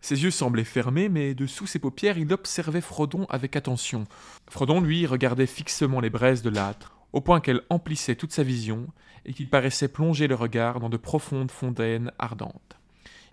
[0.00, 4.06] Ses yeux semblaient fermés, mais dessous ses paupières, il observait Frodon avec attention.
[4.50, 8.86] Frodon, lui, regardait fixement les braises de l'âtre, au point qu'elles emplissaient toute sa vision,
[9.24, 12.78] et qu'il paraissait plonger le regard dans de profondes fontaines ardentes.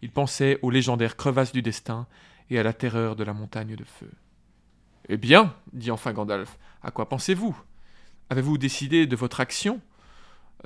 [0.02, 2.08] Il pensait aux légendaires crevasses du destin
[2.50, 4.10] et à la terreur de la montagne de feu.
[5.10, 7.56] Eh bien, dit enfin Gandalf, à quoi pensez-vous?
[8.30, 9.82] Avez-vous décidé de votre action?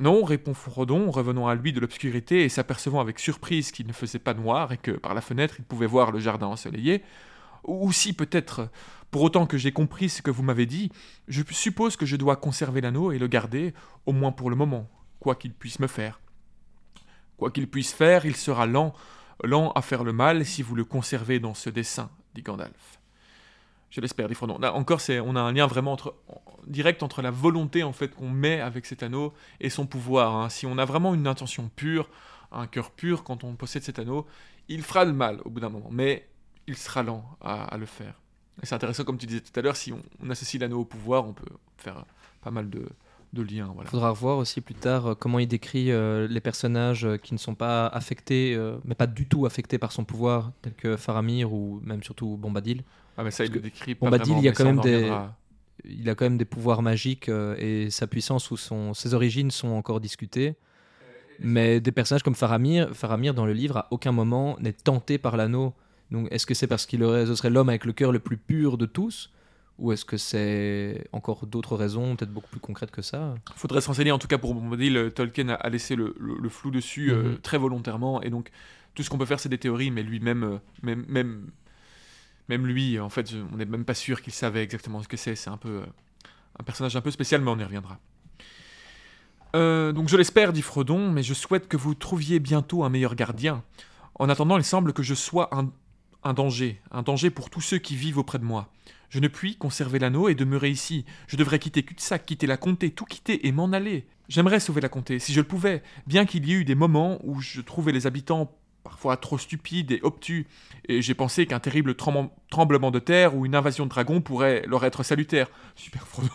[0.01, 4.19] Non, répond Frodon, revenant à lui de l'obscurité et s'apercevant avec surprise qu'il ne faisait
[4.19, 7.01] pas noir et que par la fenêtre il pouvait voir le jardin ensoleillé.
[7.63, 8.69] Ou si peut-être,
[9.09, 10.91] pour autant que j'ai compris ce que vous m'avez dit,
[11.27, 13.73] je suppose que je dois conserver l'anneau et le garder,
[14.05, 16.19] au moins pour le moment, quoi qu'il puisse me faire.
[17.37, 18.93] Quoi qu'il puisse faire, il sera lent,
[19.43, 22.99] lent à faire le mal si vous le conservez dans ce dessein, dit Gandalf.
[23.95, 24.57] Je l'espère, Frodon.
[24.59, 25.95] Là encore, c'est, on a un lien vraiment
[26.67, 30.35] direct entre la volonté en fait qu'on met avec cet anneau et son pouvoir.
[30.35, 30.49] hein.
[30.49, 32.09] Si on a vraiment une intention pure,
[32.51, 34.25] un cœur pur quand on possède cet anneau,
[34.67, 36.27] il fera le mal au bout d'un moment, mais
[36.67, 38.19] il sera lent à, le faire.
[38.61, 41.25] Et c'est intéressant, comme tu disais tout à l'heure, si on, associe l'anneau au pouvoir,
[41.25, 41.45] on peut
[41.77, 42.03] faire
[42.41, 42.89] pas mal de,
[43.33, 43.73] liens.
[43.81, 47.33] Il faudra revoir aussi plus tard euh, comment il décrit euh, les personnages euh, qui
[47.33, 51.53] ne sont pas affectés, mais pas du tout affectés par son pouvoir, tels que Faramir
[51.53, 52.83] ou même surtout Bombadil.
[53.17, 54.81] Ah, mais ça, il le décrit pas Bombadil, vraiment, il y a quand on même
[54.81, 55.11] des-.
[55.87, 59.51] Il a quand même des pouvoirs magiques euh, et sa puissance ou son, ses origines
[59.51, 60.55] sont encore discutées.
[61.39, 65.35] Mais des personnages comme Faramir, Faramir dans le livre à aucun moment n'est tenté par
[65.37, 65.73] l'anneau.
[66.11, 68.37] Donc est-ce que c'est parce qu'il aurait, ce serait l'homme avec le cœur le plus
[68.37, 69.31] pur de tous
[69.77, 73.35] ou est-ce que c'est encore d'autres raisons, peut-être beaucoup plus concrètes que ça?
[73.57, 76.49] Faudrait se renseigner en tout cas pour Bombadil euh, Tolkien a, laissé le, le- le
[76.49, 77.37] flou dessus euh, Mhm.
[77.39, 78.49] très volontairement et donc
[78.93, 81.47] tout ce qu'on peut faire c'est des théories mais lui-même même, même
[82.49, 85.35] même lui en fait on n'est même pas sûr qu'il savait exactement ce que c'est
[85.35, 85.85] c'est un peu euh,
[86.59, 87.99] un personnage un peu spécial mais on y reviendra
[89.55, 93.15] Euh, donc je l'espère dit Frodon mais je souhaite que vous trouviez bientôt un meilleur
[93.15, 93.63] gardien
[94.15, 95.71] en attendant il semble que je sois un,
[96.23, 98.69] un danger un danger pour tous ceux qui vivent auprès de moi
[99.09, 101.05] je ne puis conserver l'anneau et demeurer ici.
[101.27, 104.07] Je devrais quitter Cul-de-sac, quitter la comté, tout quitter et m'en aller.
[104.27, 107.19] J'aimerais sauver la comté, si je le pouvais, bien qu'il y ait eu des moments
[107.23, 108.51] où je trouvais les habitants
[108.85, 110.47] parfois trop stupides et obtus,
[110.87, 114.63] et j'ai pensé qu'un terrible tremblement- tremblement de terre ou une invasion de dragons pourrait
[114.67, 115.47] leur être salutaire.
[115.75, 116.29] Super Frodon.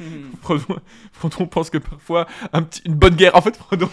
[0.42, 0.76] Frodon,
[1.12, 3.34] Frodon pense que parfois un petit- une bonne guerre.
[3.36, 3.88] En fait, Frodon,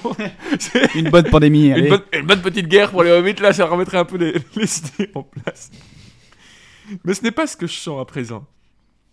[0.95, 1.68] Une bonne pandémie.
[1.68, 4.34] une bonne, une bonne petite guerre pour les hobbits, là, ça remettrait un peu les,
[4.55, 5.70] les idées en place.
[7.05, 8.45] Mais ce n'est pas ce que je sens à présent.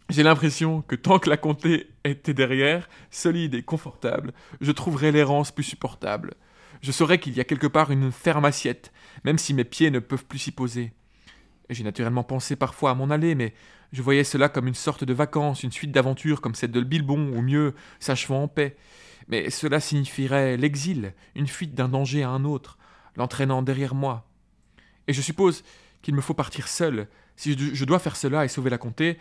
[0.08, 5.50] J'ai l'impression que tant que la comté était derrière, solide et confortable, je trouverais l'errance
[5.52, 6.34] plus supportable.
[6.82, 8.92] Je saurais qu'il y a quelque part une ferme assiette,
[9.24, 10.92] même si mes pieds ne peuvent plus s'y poser.
[11.68, 13.54] J'ai naturellement pensé parfois à m'en aller, mais
[13.92, 17.32] je voyais cela comme une sorte de vacances, une suite d'aventures comme celle de Bilbon,
[17.36, 18.76] ou mieux, s'achevant en paix.
[19.28, 22.78] Mais cela signifierait l'exil, une fuite d'un danger à un autre,
[23.16, 24.28] l'entraînant derrière moi.
[25.08, 25.64] Et je suppose
[26.02, 29.18] qu'il me faut partir seul, si je, dois faire cela et sauver la comté,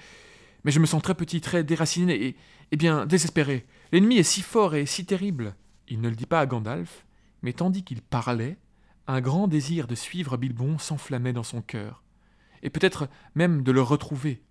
[0.63, 2.35] mais je me sens très petit, très déraciné et,
[2.71, 3.65] et bien désespéré.
[3.91, 5.55] L'ennemi est si fort et si terrible.
[5.87, 7.04] Il ne le dit pas à Gandalf,
[7.45, 8.57] mais tandis qu'il parlait,
[9.05, 12.01] un grand désir de suivre Bilbon s'enflammait dans son cœur,
[12.63, 14.41] et peut-être même de le retrouver.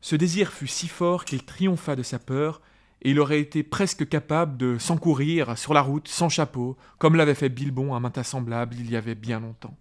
[0.00, 2.62] Ce désir fut si fort qu'il triompha de sa peur,
[3.02, 7.34] et il aurait été presque capable de s'encourir sur la route sans chapeau, comme l'avait
[7.34, 9.76] fait Bilbon à main semblable il y avait bien longtemps.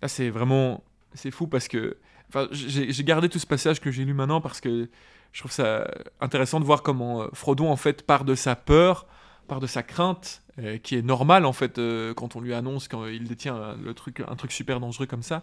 [0.00, 0.84] Là, c'est vraiment.
[1.14, 1.98] C'est fou parce que.
[2.28, 4.88] Enfin, j'ai j'ai gardé tout ce passage que j'ai lu maintenant parce que
[5.32, 5.90] je trouve ça
[6.20, 9.06] intéressant de voir comment euh, Frodon, en fait, part de sa peur,
[9.52, 12.88] part de sa crainte, euh, qui est normale, en fait, euh, quand on lui annonce
[12.88, 15.42] qu'il détient un, le truc, un truc super dangereux comme ça.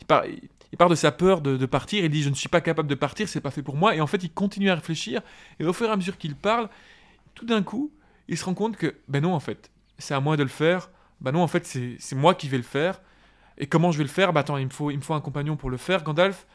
[0.00, 2.94] Il part, de sa peur de, partir, il dit Je ne suis pas capable de
[2.94, 3.96] partir, c'est pas fait pour moi.
[3.96, 5.22] Et en fait, il continue à réfléchir,
[5.58, 6.68] et au fur et à mesure qu'il parle,
[7.34, 7.90] tout d'un coup,
[8.28, 10.88] il se rend compte que, ben non, en fait, c'est à moi de le faire.
[11.20, 13.00] Ben non, en fait, c'est moi qui vais le faire.
[13.58, 14.32] Et comment je vais le faire?
[14.32, 16.46] Bah attends, il me faut, il me faut un compagnon pour le faire, Gandalf.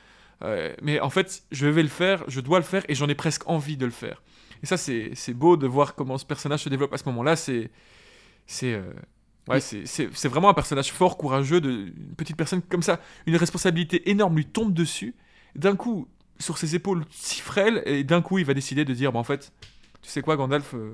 [0.41, 3.15] Euh, mais en fait, je vais le faire, je dois le faire, et j'en ai
[3.15, 4.21] presque envie de le faire.
[4.64, 7.36] Et ça, c'est beau de voir comment ce personnage se développe à ce moment-là.
[7.36, 7.70] C'est
[8.45, 8.93] c'est euh,
[9.49, 12.99] ouais, c'est- vraiment un personnage fort, courageux, de, une petite personne comme ça.
[13.26, 15.16] Une responsabilité énorme lui tombe dessus.
[15.55, 16.08] D'un coup,
[16.39, 19.24] sur ses épaules si frêles, et d'un coup, il va décider de dire, bah en
[19.24, 19.51] fait,
[20.01, 20.93] tu sais quoi, Gandalf, euh,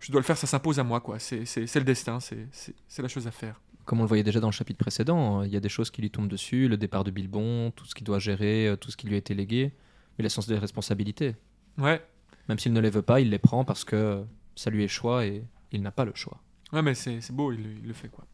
[0.00, 1.18] je dois le faire, ça s'impose à moi, quoi.
[1.18, 3.60] C'est le destin, c'est la chose à faire.
[3.84, 5.90] Comme on le voyait déjà dans le chapitre précédent, euh, il y a des choses
[5.90, 8.90] qui lui tombent dessus, le départ de Bilbon, tout ce qu'il doit gérer, euh, tout
[8.90, 9.72] ce qui lui a été légué,
[10.16, 11.34] mais il a sens des responsabilités.
[11.76, 12.02] Ouais,
[12.48, 14.24] Même s'il ne les veut pas, il les prend parce que
[14.54, 16.40] ça lui est choix et il n'a pas le choix.
[16.72, 18.24] Ouais, mais c'est beau, il le fait quoi.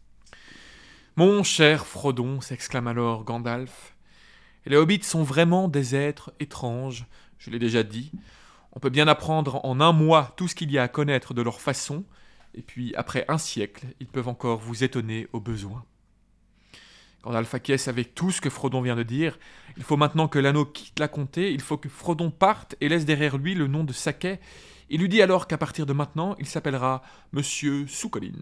[1.16, 3.94] Mon cher Frodon, s'exclame alors Gandalf,
[4.66, 7.06] les hobbits sont vraiment des êtres étranges,
[7.38, 8.12] je l'ai déjà dit.
[8.72, 11.42] On peut bien apprendre en un mois tout ce qu'il y a à connaître de
[11.42, 12.04] leur façon,
[12.54, 15.84] et puis après un siècle, ils peuvent encore vous étonner au besoin.
[17.22, 19.38] Gandalf acquiesce avec tout ce que Frodon vient de dire.
[19.76, 23.04] Il faut maintenant que l'anneau quitte la comté, il faut que Frodon parte et laisse
[23.04, 24.40] derrière lui le nom de Saquet.
[24.88, 27.02] Il lui dit alors qu'à partir de maintenant, il s'appellera
[27.32, 28.32] Monsieur Soucolin.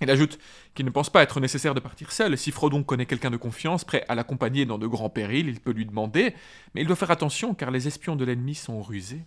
[0.00, 0.38] Il ajoute
[0.74, 2.36] qu'il ne pense pas être nécessaire de partir seul.
[2.36, 5.70] Si Frodon connaît quelqu'un de confiance, prêt à l'accompagner dans de grands périls, il peut
[5.70, 6.34] lui demander,
[6.74, 9.24] mais il doit faire attention car les espions de l'ennemi sont rusés.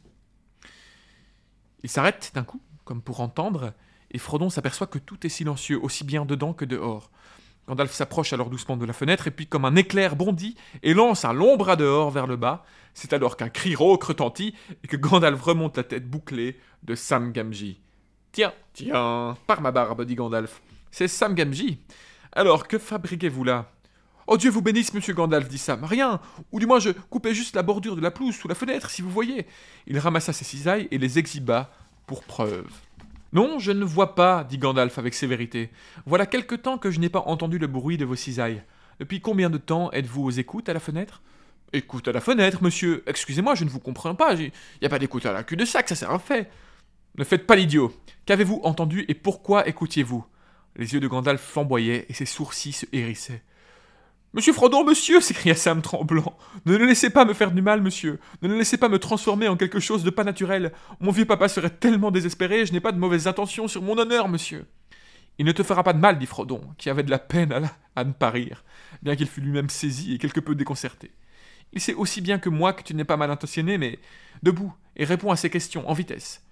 [1.83, 3.73] Il s'arrête d'un coup, comme pour entendre,
[4.11, 7.09] et Frodon s'aperçoit que tout est silencieux, aussi bien dedans que dehors.
[7.68, 11.26] Gandalf s'approche alors doucement de la fenêtre, et puis comme un éclair bondit, et lance
[11.26, 12.63] un long bras dehors vers le bas.
[12.93, 14.53] C'est alors qu'un cri rauque retentit,
[14.84, 17.80] et que Gandalf remonte la tête bouclée de Sam Gamgee.
[18.32, 20.61] Tiens, tiens, par ma barbe, dit Gandalf.
[20.91, 21.80] C'est Sam Gamgee.
[22.32, 23.72] Alors, que fabriquez-vous là
[24.28, 25.84] Oh Dieu vous bénisse, monsieur Gandalf, dit Sam.
[25.84, 26.20] Rien
[26.51, 29.01] Ou du moins, je coupais juste la bordure de la pelouse sous la fenêtre, si
[29.01, 29.45] vous voyez.
[29.88, 31.72] Il ramassa ses cisailles et les exhiba
[32.07, 32.70] pour preuve.
[33.36, 35.69] Non, je ne vois pas, dit Gandalf avec sévérité.
[36.05, 38.63] Voilà quelque temps que je n'ai pas entendu le bruit de vos cisailles.
[39.01, 41.21] Depuis combien de temps êtes-vous aux écoutes à la fenêtre?
[41.73, 43.03] Écoute à la fenêtre, monsieur.
[43.07, 44.36] Excusez-moi, je ne vous comprends pas.
[44.36, 46.49] Il n'y a pas d'écoute à la cul de sac, ça sert à fait.
[47.17, 47.93] Ne faites pas l'idiot.
[48.25, 50.25] Qu'avez-vous entendu et pourquoi écoutiez-vous?
[50.77, 53.43] Les yeux de Gandalf flamboyaient et ses sourcils se hérissaient.
[54.36, 56.38] Monsieur Frodon, monsieur s'écria Sam tremblant.
[56.65, 58.19] Ne le laissez pas me faire du mal, monsieur.
[58.41, 60.73] Ne le laissez pas me transformer en quelque chose de pas naturel.
[60.99, 64.27] Mon vieux papa serait tellement désespéré, je n'ai pas de mauvaises intentions sur mon honneur,
[64.27, 64.65] monsieur.
[65.38, 67.61] Il ne te fera pas de mal, dit Frodon, qui avait de la peine à,
[67.95, 68.65] à ne pas rire,
[69.01, 71.11] bien qu'il fût lui-même saisi et quelque peu déconcerté.
[71.71, 73.99] Il sait aussi bien que moi que tu n'es pas mal intentionné, mais
[74.43, 76.44] debout, et réponds à ces questions, en vitesse.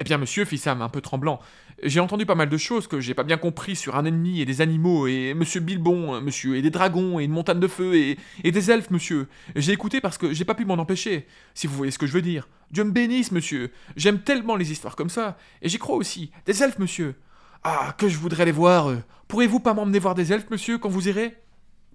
[0.00, 1.40] Eh bien, monsieur, fit Sam, un peu tremblant,
[1.82, 4.46] j'ai entendu pas mal de choses que j'ai pas bien compris sur un ennemi et
[4.46, 8.16] des animaux, et monsieur Bilbon, monsieur, et des dragons, et une montagne de feu, et,
[8.50, 9.28] des elfes, monsieur.
[9.56, 12.14] J'ai écouté parce que j'ai pas pu m'en empêcher, si vous voyez ce que je
[12.14, 12.48] veux dire.
[12.70, 13.72] Dieu me bénisse, monsieur.
[13.94, 16.30] J'aime tellement les histoires comme ça, et j'y crois aussi.
[16.46, 17.16] Des elfes, monsieur.
[17.62, 18.90] Ah, que je voudrais les voir.
[19.28, 21.36] Pourriez-vous pas m'emmener voir des elfes, monsieur, quand vous irez?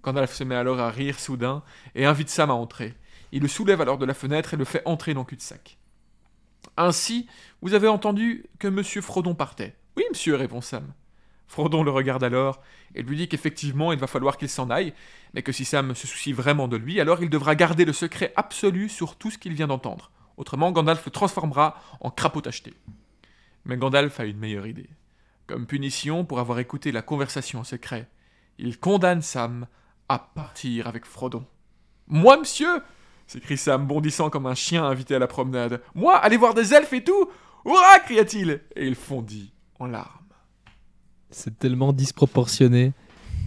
[0.04, 1.64] Gandalf se met alors à rire soudain,
[1.96, 2.94] et invite Sam à entrer.
[3.32, 5.76] Il le soulève alors de la fenêtre et le fait entrer dans le cul-de-sac.
[6.76, 7.26] Ainsi,
[7.62, 9.76] vous avez entendu que monsieur Frodon partait.
[9.96, 10.92] Oui, monsieur, répond Sam.
[11.46, 12.60] Frodon le regarde alors
[12.94, 14.92] et lui dit qu'effectivement il va falloir qu'il s'en aille,
[15.34, 18.32] mais que si Sam se soucie vraiment de lui, alors il devra garder le secret
[18.36, 20.10] absolu sur tout ce qu'il vient d'entendre.
[20.36, 22.74] Autrement, Gandalf le transformera en crapaud tacheté.
[23.64, 24.90] Mais Gandalf a une meilleure idée.
[25.46, 28.08] Comme punition pour avoir écouté la conversation en secret,
[28.58, 29.66] il condamne Sam
[30.08, 31.46] à partir avec Frodon.
[32.08, 32.82] Moi, monsieur
[33.26, 35.80] s'écrie Sam, bondissant comme un chien invité à la promenade.
[35.94, 37.28] Moi, aller voir des elfes et tout
[37.64, 40.10] Hurrah cria-t-il Et il fondit en larmes.
[41.30, 42.92] C'est tellement disproportionné.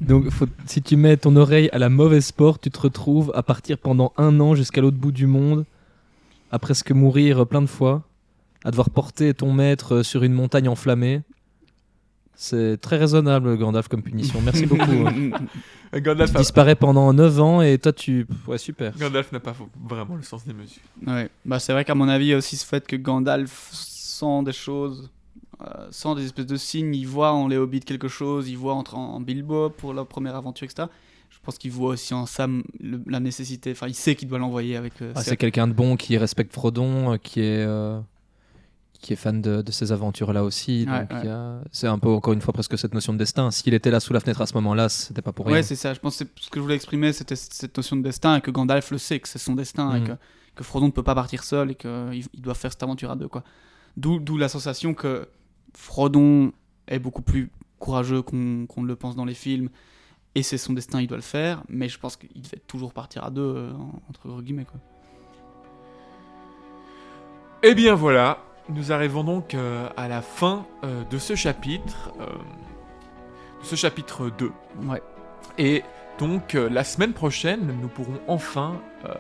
[0.01, 3.43] Donc, faut- si tu mets ton oreille à la mauvaise porte, tu te retrouves à
[3.43, 5.65] partir pendant un an jusqu'à l'autre bout du monde,
[6.51, 8.03] à presque mourir plein de fois,
[8.65, 11.21] à devoir porter ton maître sur une montagne enflammée.
[12.41, 14.39] C'est très raisonnable, Gandalf, comme punition.
[14.41, 14.81] Merci beaucoup.
[14.81, 15.99] hein.
[15.99, 18.25] Gandalf, Tu a- disparais pendant 9 ans et toi, tu.
[18.47, 18.95] Ouais, super.
[18.97, 19.53] Gandalf n'a pas
[19.89, 20.81] vraiment le sens des mesures.
[21.05, 23.67] Ouais, bah c'est vrai qu'à mon avis, il y a aussi ce fait que Gandalf
[23.73, 25.09] sent des choses,
[25.61, 28.73] euh, sent des espèces de signes, il voit en les hobbits quelque chose, il voit
[28.73, 30.87] entre en, en Bilbo pour la première aventure, etc.
[31.29, 34.39] Je pense qu'il voit aussi en Sam le- la nécessité, enfin il sait qu'il doit
[34.39, 34.93] l'envoyer avec...
[35.01, 37.99] euh, Ah, c'est quelqu'un de bon qui respecte Frodon, euh, qui est, euh,
[38.99, 40.85] qui est fan de, de ces aventures-là aussi.
[40.89, 41.19] Ouais, donc ouais.
[41.23, 43.49] il y a- c'est un peu, encore une fois, presque cette notion de destin.
[43.49, 45.55] S'il était là sous la fenêtre à ce moment-là, c'était pas pour rien.
[45.55, 48.01] Ouais, c'est ça, je pense que ce que je voulais exprimer, c'était cette notion de
[48.03, 50.07] destin, et que Gandalf le sait, que c'est son destin, et Mhm.
[50.07, 50.11] que,
[50.55, 53.15] que Frodon ne peut pas partir seul, et qu'il il doit faire cette aventure à
[53.15, 53.43] deux, quoi.
[53.95, 55.27] D'où d'où la sensation que
[55.73, 56.51] Frodon
[56.87, 59.69] est beaucoup plus courageux qu'on qu'on ne le pense dans les films,
[60.35, 63.23] et c'est son destin, il doit le faire, mais je pense qu'il devait toujours partir
[63.23, 64.79] à deux, euh, en- entre guillemets, quoi.
[67.63, 68.39] Eh bien voilà,
[68.70, 72.26] nous arrivons donc euh, à la fin euh, de ce chapitre, euh,
[73.61, 74.51] de ce chapitre 2.
[74.84, 75.01] Ouais.
[75.57, 75.84] Et
[76.20, 79.13] donc euh, la semaine prochaine, nous pourrons enfin euh,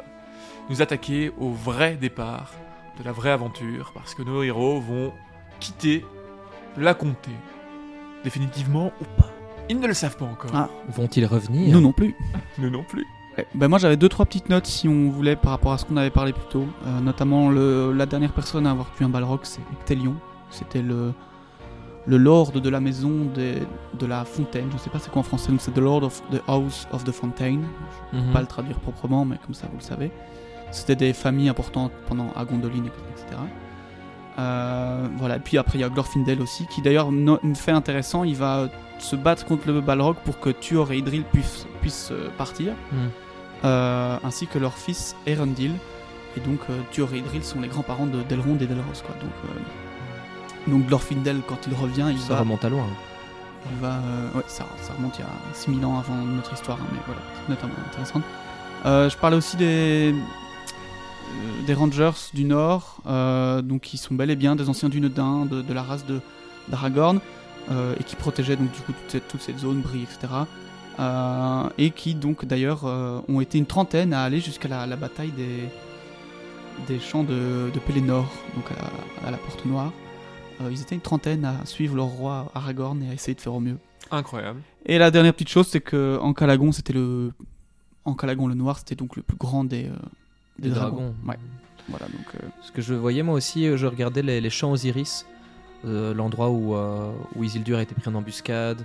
[0.69, 2.51] nous attaquer au vrai départ
[2.99, 5.13] de la vraie aventure, parce que nos héros vont
[5.59, 6.05] quitter
[6.77, 7.31] la comté.
[8.23, 9.29] Définitivement ou pas.
[9.69, 10.51] Ils ne le savent pas encore.
[10.53, 10.69] Ah.
[10.89, 11.73] Vont-ils revenir?
[11.73, 12.15] Nous non plus.
[12.57, 13.05] Nous non plus.
[13.55, 15.97] Ben moi j'avais deux trois petites notes si on voulait par rapport à ce qu'on
[15.97, 19.39] avait parlé plus tôt, Euh, notamment le, la dernière personne à avoir tué un Balrog,
[19.43, 20.15] c'est Ectelion.
[20.49, 21.13] C'était le
[22.07, 23.61] le lord de la maison des-
[23.99, 24.67] de la fontaine.
[24.71, 27.03] Je sais pas c'est quoi en français, donc c'est the lord of the house of
[27.03, 27.59] the fountain.
[28.13, 28.25] Je Mhm.
[28.27, 30.11] peux pas le traduire proprement, mais comme ça vous le savez.
[30.71, 33.37] C'était des familles importantes pendant à Gondolin, etc.
[34.39, 35.35] Euh, voilà.
[35.35, 38.23] Et puis après il y a Glorfindel aussi, qui d'ailleurs no- fait intéressant.
[38.23, 38.69] Il va
[38.99, 43.09] se battre contre le Balrog pour que Tuor et Idril puissent, puissent euh, partir Mhm.
[43.65, 45.71] Euh, ainsi que leur fils Erendil.
[46.37, 49.01] Et donc euh, Tuor et Idril sont les grands-parents de Delrond et Delros.
[49.05, 49.15] Quoi.
[49.21, 52.39] Donc, euh, donc Glorfindel, quand il revient, il Ça va...
[52.41, 52.85] remonte à loin.
[53.71, 56.77] Il va euh, ouais, ça, ça remonte il y a 6000 ans avant notre histoire,
[56.81, 58.21] hein, mais voilà, notamment intéressant.
[58.85, 62.97] Euh, je parlais aussi des, euh, des Rangers du Nord,
[63.63, 66.21] donc qui sont bel et bien des anciens Dunedain, de, de la race de
[66.69, 67.19] d'Aragorn.
[67.99, 70.33] et qui protégeaient donc du coup toute cette, toute cette zone, Brie, etc.
[70.99, 74.97] Euh, et qui donc d'ailleurs euh, ont été une trentaine à aller jusqu'à la, la
[74.97, 75.69] bataille des,
[76.87, 78.25] des champs de, de Pélénor,
[78.55, 78.75] donc à
[79.21, 79.93] la, à la Porte Noire.
[80.61, 83.53] Euh, ils étaient une trentaine à suivre leur roi Aragorn et à essayer de faire
[83.53, 83.77] au mieux.
[84.11, 84.59] Incroyable.
[84.85, 87.31] Et la dernière petite chose, c'est que en Calagon, c'était le
[88.03, 89.89] en Calagon le Noir, c'était donc le plus grand des, euh,
[90.57, 90.95] des, Des dragons.
[90.97, 91.15] dragons.
[91.27, 91.37] Ouais.
[91.87, 92.25] Voilà donc.
[92.35, 95.25] euh, Parce que je voyais moi aussi, je regardais les, les champs Osiris,
[95.85, 98.81] euh, l'endroit où, euh, où Isildur a été pris en embuscade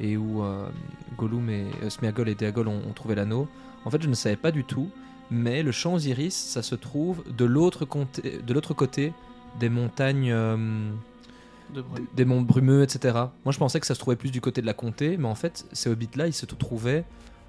[0.00, 0.68] et où euh,
[1.16, 3.48] Gollum et euh, Sméagol et Déagol ont, ont trouvé l'anneau.
[3.84, 4.88] En fait, je ne savais pas du tout,
[5.30, 9.12] mais le champ Osiris, ça se trouve de l'autre comté- de l'autre côté
[9.60, 10.56] des montagnes, euh,
[11.74, 11.94] de brume.
[12.04, 13.14] des- des monts brumeux, etc.
[13.44, 15.34] Moi, je pensais que ça se trouvait plus du côté de la comté, mais en
[15.34, 17.04] fait, ces hobbits-là, ils se trouvaient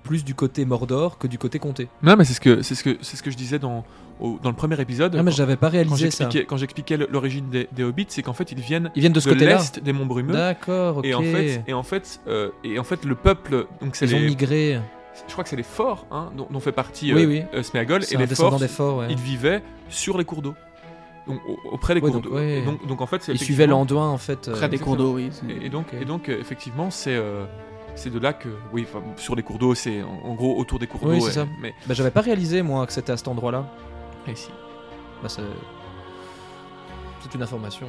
[0.06, 1.88] plus du côté Mordor que du côté comté.
[2.04, 3.84] Non, mais c'est ce que c'est ce que c'est ce que je disais dans
[4.22, 5.14] au- dans le premier épisode.
[5.16, 6.24] Non, mais quand- j'avais pas quand réalisé ça.
[6.24, 9.20] j'expliquais quand j'expliquais l'origine des, des hobbits, c'est qu'en fait ils viennent Ils viennent de
[9.20, 9.58] ce de côté-là.
[9.58, 10.34] l'est des monts brumeux.
[10.34, 11.06] D'accord, ok.
[11.06, 14.16] Et en fait, et en fait, euh, et en fait, le peuple, donc c'est ils
[14.16, 14.80] ont les, migré.
[15.28, 17.44] je crois que c'est les forts, hein, dont, dont fait partie Oui, euh, oui.
[17.54, 19.08] euh, Sméagol, C'est et les forts, des forts, ouais.
[19.10, 20.54] ils vivaient sur les cours d'eau,
[21.28, 22.36] donc au- auprès des Ouais, cours d'eau.
[22.36, 22.60] ouais.
[22.60, 24.48] Et donc, donc en fait, c'est Ils suivaient effectivement- l'Anduin en fait.
[24.48, 25.30] euh, Près des cours d'eau, oui.
[25.32, 26.00] c'est- Et, et donc, Ok.
[26.02, 27.46] et donc effectivement, c'est euh,
[27.96, 28.86] c'est de là que, oui,
[29.18, 31.26] sur les cours d'eau, c'est en, en gros autour des cours Oui, d'eau.
[31.26, 31.46] c'est et- ça.
[31.62, 33.66] Mais Bah, j'avais pas réalisé moi que c'était à cet endroit-là.
[34.28, 34.50] et si.
[35.24, 35.42] Bah, c'est...
[37.22, 37.88] c'est une information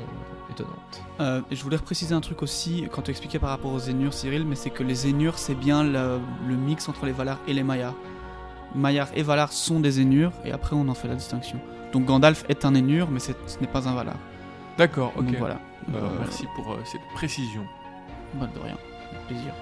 [0.50, 1.02] étonnante.
[1.20, 4.14] Euh, et je voulais préciser un truc aussi quand tu expliquais par rapport aux Zénures,
[4.14, 7.52] Cyril, mais c'est que les Zénures, c'est bien le, le mix entre les Valar et
[7.52, 7.94] les Maillards.
[8.74, 11.58] Maillard et Valar sont des Zénures, et après on en fait la distinction.
[11.92, 14.16] Donc Gandalf est un Énur, mais c'est- ce n'est pas un Valar.
[14.78, 15.24] D'accord, ok.
[15.26, 15.58] Donc voilà.
[15.88, 17.64] Bah, Euh, merci pour euh, cette précision.
[18.34, 18.76] bah, de rien.
[19.12, 19.52] Avec plaisir.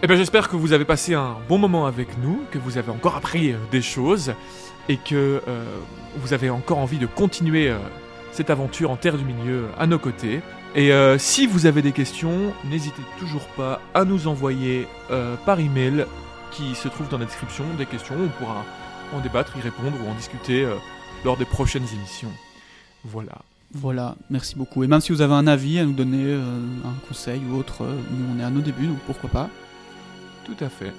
[0.00, 2.92] Eh ben, j'espère que vous avez passé un bon moment avec nous, que vous avez
[2.92, 4.32] encore appris euh, des choses
[4.88, 5.64] et que euh,
[6.18, 7.78] vous avez encore envie de continuer euh,
[8.30, 10.40] cette aventure en Terre du Milieu à nos côtés.
[10.76, 14.86] Et si vous avez des questions, n'hésitez toujours pas à nous envoyer
[15.44, 16.04] par email
[16.52, 18.14] qui se trouve dans la description des questions.
[18.22, 18.64] On pourra
[19.16, 20.68] en débattre, y répondre ou en discuter
[21.24, 22.30] lors des prochaines émissions.
[23.02, 23.38] Voilà.
[23.72, 24.84] Voilà, merci beaucoup.
[24.84, 28.26] Et même si vous avez un avis à nous donner, un conseil ou autre, nous
[28.36, 29.50] on est à nos débuts, donc pourquoi pas.
[30.48, 30.92] Tout à fait.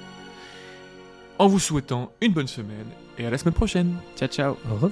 [1.40, 2.88] En vous souhaitant une bonne semaine
[3.18, 3.96] et à la semaine prochaine.
[4.16, 4.92] Ciao ciao Au revoir.